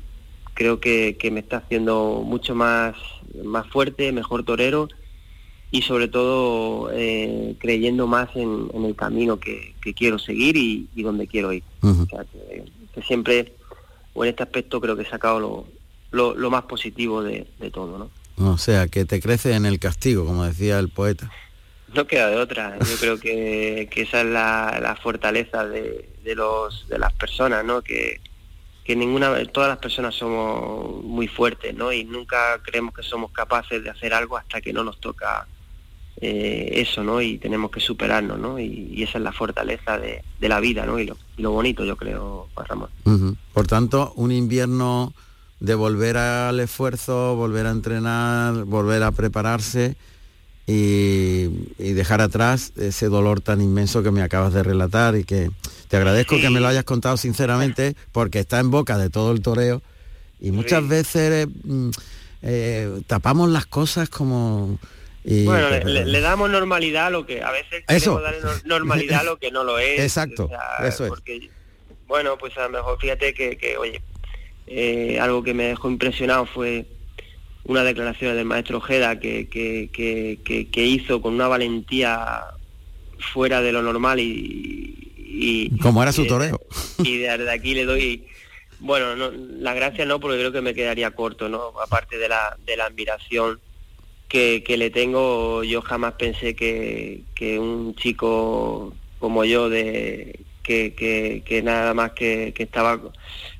[0.52, 2.94] creo que, me está haciendo mucho más,
[3.42, 4.88] más fuerte, mejor torero
[5.70, 11.50] y sobre todo eh, creyendo más en, el camino que, quiero seguir y, donde quiero
[11.50, 11.62] ir.
[12.94, 13.54] que, siempre,
[14.12, 15.66] o en este aspecto creo que he sacado
[16.12, 17.96] lo, lo, más positivo de, de todo.
[18.36, 18.52] ¿no?
[18.52, 21.30] O sea, que te crece en el castigo, como decía el poeta.
[21.94, 22.78] No queda de otra.
[22.78, 27.82] Yo creo que, esa es la, fortaleza de, los de las personas, ¿no?
[27.82, 28.20] Que,
[28.88, 31.92] ninguna, todas las personas somos muy fuertes, ¿no?
[31.92, 35.46] Y nunca creemos que somos capaces de hacer algo hasta que no nos toca
[36.20, 37.20] eh, eso, ¿no?
[37.20, 38.58] Y tenemos que superarnos, ¿no?
[38.58, 40.98] Y, esa es la fortaleza de, la vida, ¿no?
[40.98, 42.90] Y lo, bonito, yo creo, Ramón.
[43.52, 45.12] Por tanto, un invierno
[45.60, 49.96] de volver al esfuerzo, volver a entrenar, volver a prepararse
[50.66, 51.48] y,
[51.78, 55.50] dejar atrás ese dolor tan inmenso que me acabas de relatar y que
[55.88, 59.42] te agradezco que me lo hayas contado sinceramente porque está en boca de todo el
[59.42, 59.82] toreo
[60.40, 61.90] y muchas veces mm,
[62.42, 64.78] eh, tapamos las cosas como...
[65.24, 69.50] bueno, le, damos normalidad a lo que a veces queremos darle normalidad a lo que
[69.50, 70.00] no lo es.
[70.00, 70.50] Exacto,
[70.82, 71.12] eso es.
[72.06, 74.02] bueno, pues a lo mejor fíjate que, oye,
[74.66, 76.86] eh, algo que me dejó impresionado fue
[77.64, 82.44] una declaración del maestro Ojeda que, que, hizo con una valentía
[83.32, 85.70] fuera de lo normal y...
[85.82, 86.60] Como era su toreo.
[87.02, 88.24] Y desde aquí le doy
[88.78, 91.72] Bueno, no, la gracia no, porque creo que me quedaría corto, ¿no?
[91.82, 93.58] Aparte de la, de la admiración
[94.28, 97.22] que, le tengo, yo jamás pensé que,
[97.58, 103.00] un chico como yo, de que, nada más que, estaba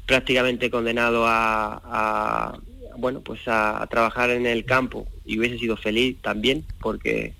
[0.06, 2.58] prácticamente condenado a,
[2.96, 7.34] bueno, pues a, trabajar en el campo y hubiese sido feliz también, porque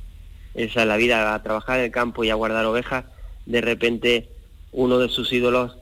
[0.54, 3.04] esa es la vida, a trabajar en el campo y a guardar ovejas,
[3.46, 4.28] de repente
[4.72, 5.76] uno de sus ídolos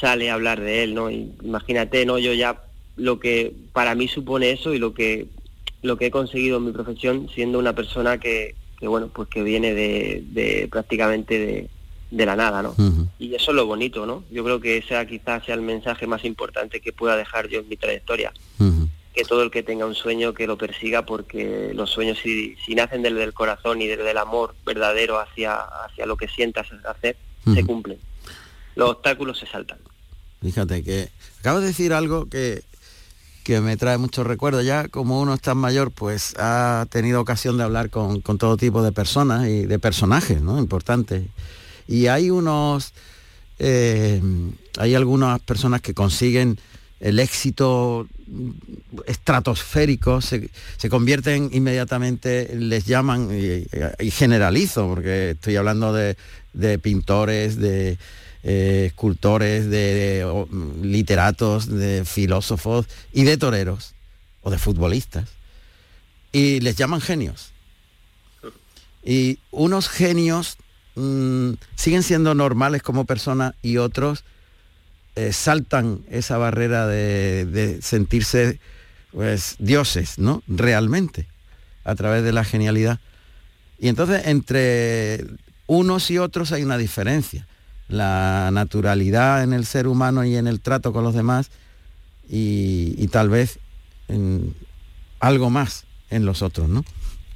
[0.00, 1.10] sale a hablar de él, ¿no?
[1.10, 2.18] imagínate, ¿no?
[2.18, 2.62] Yo ya
[2.96, 5.26] lo que para mí supone eso y lo que
[5.82, 9.74] lo que he conseguido en mi profesión siendo una persona que, bueno, pues que viene
[9.74, 11.68] de, prácticamente
[12.10, 12.74] de, la nada, ¿no?
[13.18, 14.22] Y eso es lo bonito, ¿no?
[14.30, 17.68] Yo creo que ese quizás sea el mensaje más importante que pueda dejar yo en
[17.68, 18.32] mi trayectoria.
[19.12, 22.74] Que todo el que tenga un sueño que lo persiga porque los sueños si, si
[22.74, 27.16] nacen desde el corazón y desde el amor verdadero hacia, hacia lo que sientas hacer,
[27.52, 27.98] se cumplen
[28.74, 29.78] los obstáculos se saltan.
[30.40, 31.10] Fíjate que
[31.40, 32.62] acabo de decir algo que,
[33.44, 34.64] que me trae muchos recuerdos.
[34.64, 38.82] Ya como uno es tan mayor, pues ha tenido ocasión de hablar con, todo tipo
[38.82, 40.58] de personas y de personajes, ¿no?
[40.58, 41.24] Importantes.
[41.86, 42.92] Y hay unos,
[43.58, 44.20] eh,
[44.78, 46.58] hay algunas personas que consiguen
[47.00, 48.06] el éxito
[49.06, 50.50] estratosférico, se,
[50.88, 57.98] convierten inmediatamente, les llaman, y, generalizo, porque estoy hablando de pintores, de,
[58.44, 60.26] eh, escultores, de,
[60.82, 63.94] literatos, de filósofos y de toreros
[64.42, 65.28] o de futbolistas.
[66.32, 67.52] Y les llaman genios.
[69.04, 70.56] Y unos genios
[70.96, 74.24] mm, siguen siendo normales como personas y otros
[75.16, 78.58] eh, saltan esa barrera de, sentirse
[79.12, 80.42] pues, dioses, ¿no?
[80.46, 81.28] Realmente,
[81.84, 83.00] a través de la genialidad.
[83.78, 85.24] Y entonces entre
[85.66, 87.46] unos y otros hay una diferencia
[87.92, 91.50] la naturalidad en el ser humano y en el trato con los demás
[92.28, 93.58] y, tal vez
[94.08, 94.54] en
[95.20, 96.84] algo más en los otros, ¿no?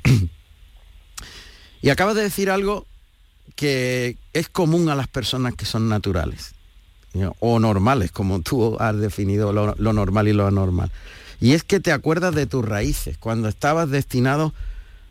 [1.82, 2.86] y acabas de decir algo
[3.54, 6.54] que es común a las personas que son naturales
[7.40, 10.90] o normales, como tú has definido lo, lo, normal y lo anormal.
[11.40, 14.52] Y es que te acuerdas de tus raíces, cuando estabas destinado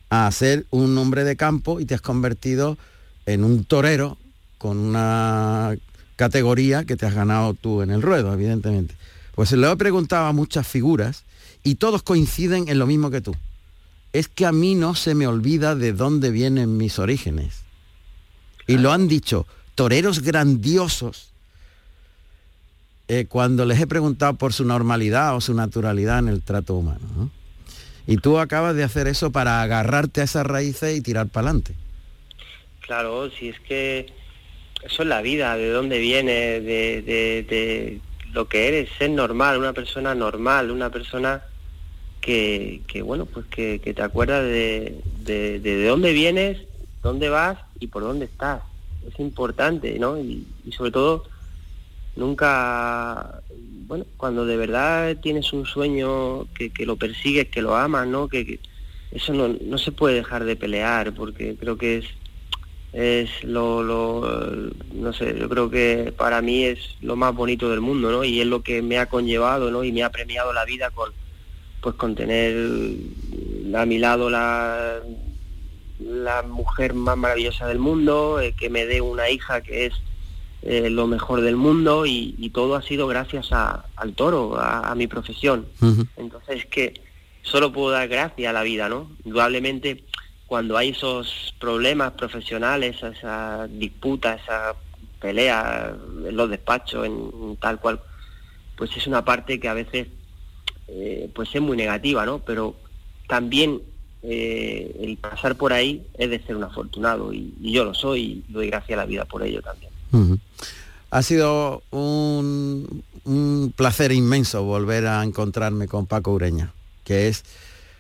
[0.10, 2.78] a ser un hombre de campo y te has convertido
[3.26, 4.18] en un torero
[4.58, 5.76] con una
[6.16, 8.96] categoría que te has ganado tú en el ruedo, evidentemente.
[9.34, 11.24] Pues se le he preguntado a muchas figuras
[11.64, 13.36] y todos coinciden en lo mismo que tú.
[14.14, 17.64] Es que a mí no se me olvida de dónde vienen mis orígenes.
[18.68, 21.34] Y lo han dicho toreros grandiosos
[23.08, 27.30] eh, cuando les he preguntado por su normalidad o su naturalidad en el trato humano.
[28.08, 31.76] Y tú acabas de hacer eso para agarrarte a esas raíces y tirar para adelante.
[32.82, 34.08] Claro, si es que
[34.84, 38.00] eso es la vida, de dónde viene, de,
[38.32, 41.42] lo que eres, ser normal, una persona normal, una persona
[42.22, 46.60] que, bueno, pues que, te acuerdas de, de, dónde vienes,
[47.02, 48.62] dónde vas y por dónde estás.
[49.08, 50.20] Es importante, ¿no?
[50.20, 50.46] Y,
[50.76, 51.26] sobre todo,
[52.16, 53.42] nunca,
[53.88, 58.28] bueno, cuando de verdad tienes un sueño que, lo persigues, que lo amas, ¿no?
[58.28, 58.60] Que,
[59.12, 62.06] eso no, no se puede dejar de pelear, porque creo que es
[62.96, 63.84] es lo,
[64.94, 68.24] no sé, yo creo que para mí es lo más bonito del mundo, ¿no?
[68.24, 69.84] Y es lo que me ha conllevado, ¿no?
[69.84, 71.12] Y me ha premiado la vida con,
[71.82, 72.56] pues con tener
[73.76, 75.02] a mi lado la,
[76.00, 79.94] la mujer más maravillosa del mundo, eh, que me dé una hija que es
[80.66, 85.68] eh, lo mejor del mundo y, todo ha sido gracias al toro, a, mi profesión.
[86.18, 87.02] Entonces es que
[87.44, 89.12] solo puedo dar gracias a la vida, ¿no?
[89.24, 90.04] Indudablemente
[90.48, 94.76] cuando hay esos problemas profesionales, esa disputa, esa
[95.20, 95.96] pelea
[96.28, 98.00] en los despachos, en, tal cual,
[98.76, 100.08] pues es una parte que a veces
[100.88, 102.40] eh, pues es muy negativa, ¿no?
[102.40, 102.76] Pero
[103.28, 103.82] también
[104.24, 108.52] eh, el pasar por ahí es de ser un afortunado y, yo lo soy y
[108.52, 109.95] doy gracias a la vida por ello también.
[111.12, 117.44] Ha sido un, un, placer inmenso volver a encontrarme con Paco Ureña, que es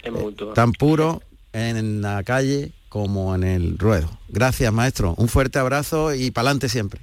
[0.04, 0.12] eh,
[0.54, 1.22] tan puro
[1.54, 4.10] en la calle como en el ruedo.
[4.30, 5.16] Gracias, maestro.
[5.18, 7.02] Un fuerte abrazo y pa'lante siempre.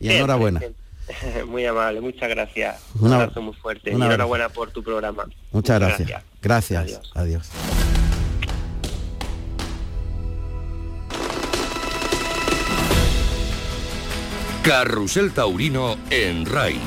[0.00, 0.60] Y enhorabuena.
[1.46, 2.80] Muy amable, muchas gracias.
[2.98, 3.90] Un abrazo muy fuerte.
[3.90, 5.26] y enhorabuena por tu programa.
[5.52, 6.22] Muchas, gracias.
[6.40, 7.00] Gracias.
[7.14, 7.50] Adiós.
[14.64, 16.80] Carrusel Taurino en RAI.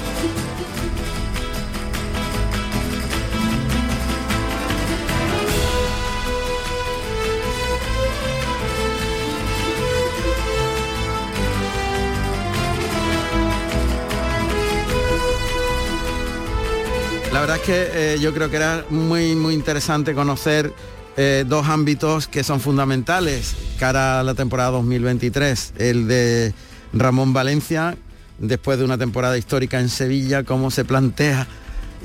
[17.31, 20.73] la verdad es que eh, yo creo que era muy, muy interesante conocer
[21.15, 25.73] eh, dos ámbitos que son fundamentales cara a la temporada 2023.
[25.77, 26.55] El de
[26.93, 27.97] Ramón Valencia,
[28.39, 31.47] después de una temporada histórica en Sevilla, cómo se plantea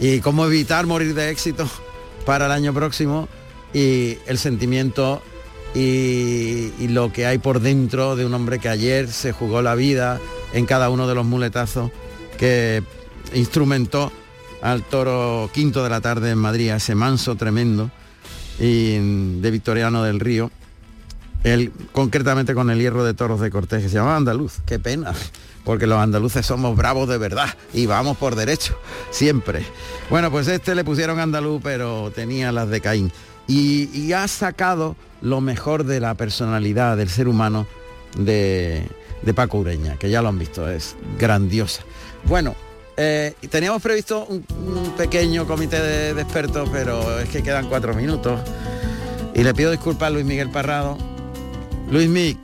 [0.01, 1.69] y cómo evitar morir de éxito
[2.25, 3.29] para el año próximo
[3.75, 5.23] y el sentimiento
[5.75, 10.21] y, lo que hay por dentro de un hombre que ayer se jugó la vida
[10.53, 11.91] en cada uno de los muletazos
[12.39, 12.83] que
[13.35, 14.13] instrumentó
[14.61, 17.91] al toro quinto de la tarde en Madrid, ese manso tremendo
[18.59, 20.51] y de Victoriano del Río.
[21.45, 24.61] Él, concretamente con el hierro de toros de Cortés, que se llama andaluz.
[24.65, 25.13] Qué pena,
[25.65, 28.79] porque los andaluces somos bravos de verdad y vamos por derecho,
[29.11, 29.65] siempre.
[30.11, 33.13] Bueno, pues este le pusieron andaluz, pero tenía las de Caín.
[33.49, 37.67] Y, ha sacado lo mejor de la personalidad del ser humano
[38.17, 38.87] de,
[39.23, 41.83] de Paco Ureña, que ya lo han visto, es grandiosa.
[42.25, 42.55] Bueno,
[42.97, 47.95] eh, teníamos previsto un, un pequeño comité de, de expertos, pero es que quedan cuatro
[47.95, 48.41] minutos.
[49.35, 51.12] Y le pido disculpas a Luis Miguel Parrado.
[51.91, 52.37] Luis Miguel,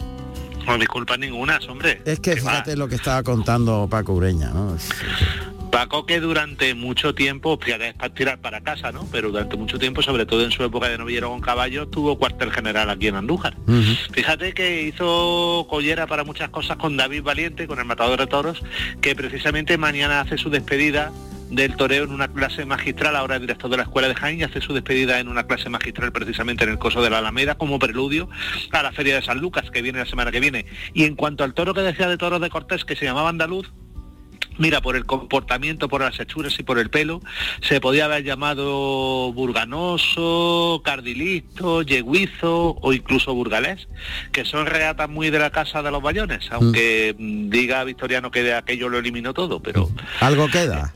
[0.66, 2.02] No disculpas ninguna, hombre.
[2.04, 4.76] es que fíjate lo que estaba contando Paco Ureña, ¿no?
[5.70, 9.06] Paco que durante mucho tiempo, fíjate, es para tirar para casa, ¿no?
[9.12, 12.50] Pero durante mucho tiempo, sobre todo en su época de novillero con caballos, tuvo cuartel
[12.50, 13.54] general aquí en Andújar.
[14.12, 18.62] Fíjate que hizo collera para muchas cosas con David Valiente, con el matador de toros,
[19.02, 21.12] que precisamente mañana hace su despedida
[21.50, 24.42] del toreo en una clase magistral, ahora es director de la Escuela de Jaén y
[24.42, 27.78] hace su despedida en una clase magistral precisamente en el Coso de la Alameda como
[27.78, 28.28] preludio
[28.72, 30.66] a la Feria de San Lucas que viene la semana que viene.
[30.94, 33.70] Y en cuanto al toro que decía de toros de Cortés, que se llamaba Andaluz,
[34.58, 37.22] Mira, por el comportamiento, por las hechuras y por el pelo,
[37.62, 43.88] se podía haber llamado burganoso, cardilisto, yeguizo o incluso burgalés,
[44.32, 48.42] que son reatas muy de la casa de los bayones, aunque mm, diga Victoriano que
[48.42, 49.88] de aquello lo eliminó todo, pero
[50.20, 50.92] Algo queda.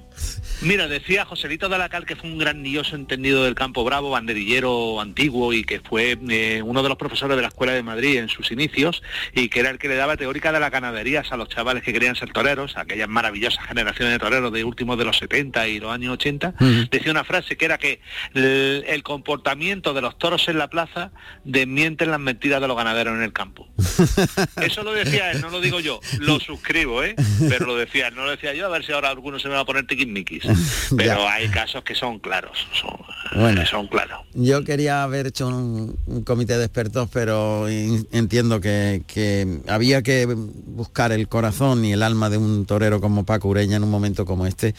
[0.63, 5.01] Mira, decía Joselito de la Cal que fue un grandioso entendido del campo bravo, banderillero
[5.01, 8.29] antiguo y que fue eh, uno de los profesores de la Escuela de Madrid en
[8.29, 9.03] sus inicios
[9.35, 11.93] y que era el que le daba teórica de las ganaderías a los chavales que
[11.93, 15.91] querían ser toreros, aquellas maravillosas generaciones de toreros de últimos de los 70 y los
[15.91, 16.89] años 80, Ujú.
[16.93, 18.01] decía una frase que era que
[18.35, 21.11] el, el comportamiento de los toros en la plaza
[21.45, 23.69] desmienten las mentiras de los ganaderos en el campo.
[24.63, 27.17] Eso lo decía él, no lo digo yo, lo suscribo, ¿eh?
[27.49, 29.55] Pero lo decía él, no lo decía yo, a ver si ahora alguno se me
[29.55, 30.45] va a poner tiquismiquis.
[30.97, 33.65] Pero hay casos que son claros, son, Bueno.
[33.67, 34.21] son claros.
[34.35, 40.03] Yo quería haber hecho un, un comité de expertos, pero in- entiendo que, que había
[40.03, 43.91] que buscar el corazón y el alma de un torero como Paco Ureña en un
[43.91, 44.75] momento como este.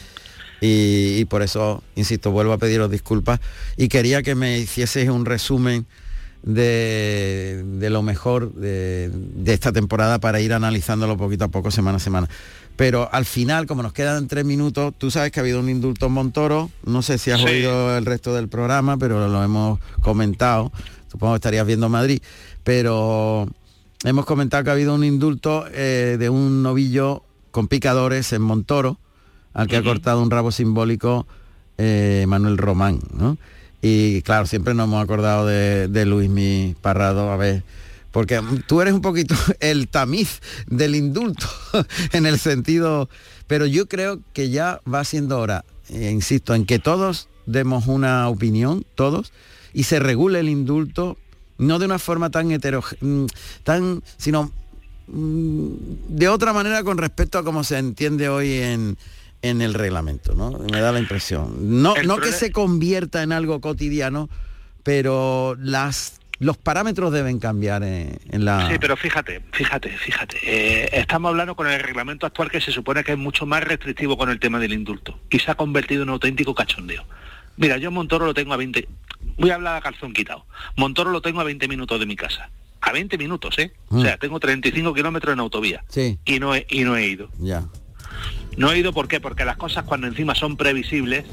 [0.60, 3.40] Y, y por eso, insisto, vuelvo a pediros disculpas.
[3.76, 5.84] Y quería que me hicieseis un resumen
[6.42, 11.96] de, de lo mejor de, de esta temporada para ir analizándolo poquito a poco, semana
[11.96, 12.28] a semana.
[12.76, 16.06] Pero al final, como nos quedan tres minutos, tú sabes que ha habido un indulto
[16.06, 17.46] en Montoro, no sé si has Sí.
[17.46, 20.72] oído el resto del programa, pero lo hemos comentado,
[21.10, 22.20] supongo que estarías viendo Madrid,
[22.64, 23.48] pero
[24.02, 27.22] hemos comentado que ha habido un indulto eh, de un novillo
[27.52, 28.98] con picadores en Montoro,
[29.52, 31.28] al que ha cortado un rabo simbólico
[31.78, 33.38] eh, Manuel Román, ¿no?
[33.82, 37.62] Y claro, siempre nos hemos acordado de, de Luis Mi Parrado, a ver,
[38.14, 41.46] porque tú eres un poquito el tamiz del indulto,
[42.12, 43.10] en el sentido,
[43.48, 48.28] pero yo creo que ya va siendo hora, eh, insisto, en que todos demos una
[48.28, 49.32] opinión, todos,
[49.72, 51.18] y se regule el indulto,
[51.58, 53.26] no de una forma tan heterogénea,
[53.64, 54.52] tan, sino
[55.08, 55.68] mm,
[56.10, 58.96] de otra manera con respecto a cómo se entiende hoy en,
[59.42, 60.52] en el reglamento, ¿no?
[60.52, 61.82] Me da la impresión.
[61.82, 64.28] No, El no que se convierta en algo cotidiano,
[64.84, 68.68] pero las los parámetros deben cambiar en, en la...
[68.68, 70.38] Sí, pero fíjate, fíjate, fíjate.
[70.42, 74.16] eh, estamos hablando con el reglamento actual que se supone que es mucho más restrictivo
[74.18, 77.04] con el tema del indulto y se ha convertido en un auténtico cachondeo.
[77.56, 78.88] Mira, yo Montoro lo tengo a 20...
[79.38, 80.44] Voy a hablar a calzón quitado.
[80.76, 82.50] Montoro lo tengo a 20 minutos de mi casa.
[82.80, 83.72] A 20 minutos, ¿eh?
[83.88, 84.02] O Mm.
[84.02, 85.84] sea, tengo 35 kilómetros en autovía.
[85.88, 87.30] Sí, Y no, he, y no he ido.
[87.38, 87.64] ya.
[88.56, 89.20] No he ido, ¿por qué?
[89.20, 91.24] Porque las cosas cuando encima son previsibles,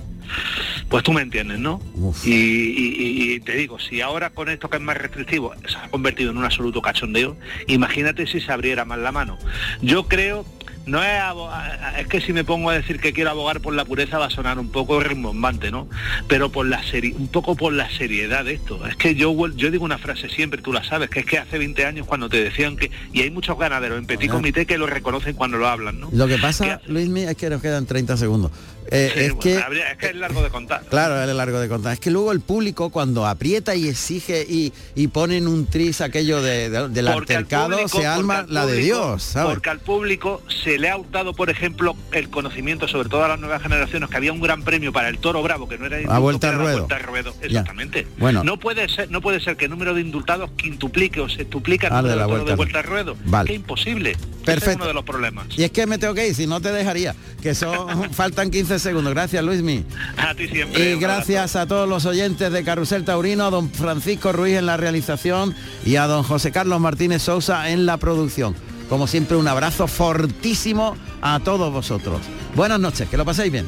[0.90, 1.82] pues tú me entiendes, ¿no?
[2.30, 6.32] Y- y te digo, si ahora con esto que es más restrictivo se ha convertido
[6.32, 9.38] en un absoluto cachondeo, imagínate si se abriera más la mano.
[9.82, 10.46] Yo creo,
[10.86, 11.50] no es, abo-
[11.98, 14.30] es que si me pongo a decir que quiero abogar por la pureza va a
[14.30, 15.88] sonar un poco rimbombante, ¿no?
[16.28, 18.86] Pero por la seri- un poco por la seriedad de esto.
[18.88, 21.58] Es que yo yo digo una frase siempre, tú la sabes, que es que hace
[21.58, 24.30] 20 años cuando te decían que, y hay muchos ganaderos en Petit.
[24.32, 26.10] Comité que lo reconocen cuando lo hablan, ¿no?
[26.12, 26.82] Lo que pasa.
[26.88, 28.52] Luismi, es que nos quedan 30 segundos.
[28.90, 30.84] Eh, Sí, es bueno, que habría- es que es largo de contar.
[30.90, 31.94] Claro, es largo de contar.
[31.94, 36.42] Es que luego el público cuando aprieta y exige y, y ponen un tris aquello
[36.42, 39.54] de, de- del Porque al altercado, público- se alma al la de Dios, ¿sabes?
[39.54, 43.40] Porque al público se le ha hurtado, por ejemplo, el conocimiento, sobre todo a las
[43.40, 46.20] nuevas generaciones, que había un gran premio para el toro bravo, que no era A
[46.20, 46.78] vuelta al la ruedo.
[46.80, 47.34] vuelta al ruedo.
[47.42, 47.46] Ya.
[47.48, 48.08] Exactamente.
[48.18, 48.44] Bueno.
[48.44, 51.88] No puede ser, no puede ser que el número de indultados quintuplique o se duplique
[51.88, 53.18] el Ah, de número la de toros vuelta de al- vuelta al ruedo.
[53.26, 53.48] Vale.
[53.48, 54.12] Que imposible.
[54.12, 54.78] Ese es Perfecto.
[54.78, 55.46] uno de los problemas.
[55.58, 58.71] Y es que me tengo que ir, si no te dejaría, que son faltan 15
[58.80, 59.14] segundos.
[59.14, 59.84] Gracias, Luismi.
[60.18, 60.92] A ti siempre.
[60.92, 64.78] Y gracias a todos los oyentes de Carrusel Taurino, a don Francisco Ruiz en la
[64.78, 65.56] realización
[65.86, 68.56] y a don José Carlos Martínez Sousa en la producción.
[68.90, 72.20] Como siempre, un abrazo fortísimo a todos vosotros.
[72.56, 73.66] Buenas noches, que lo paséis bien.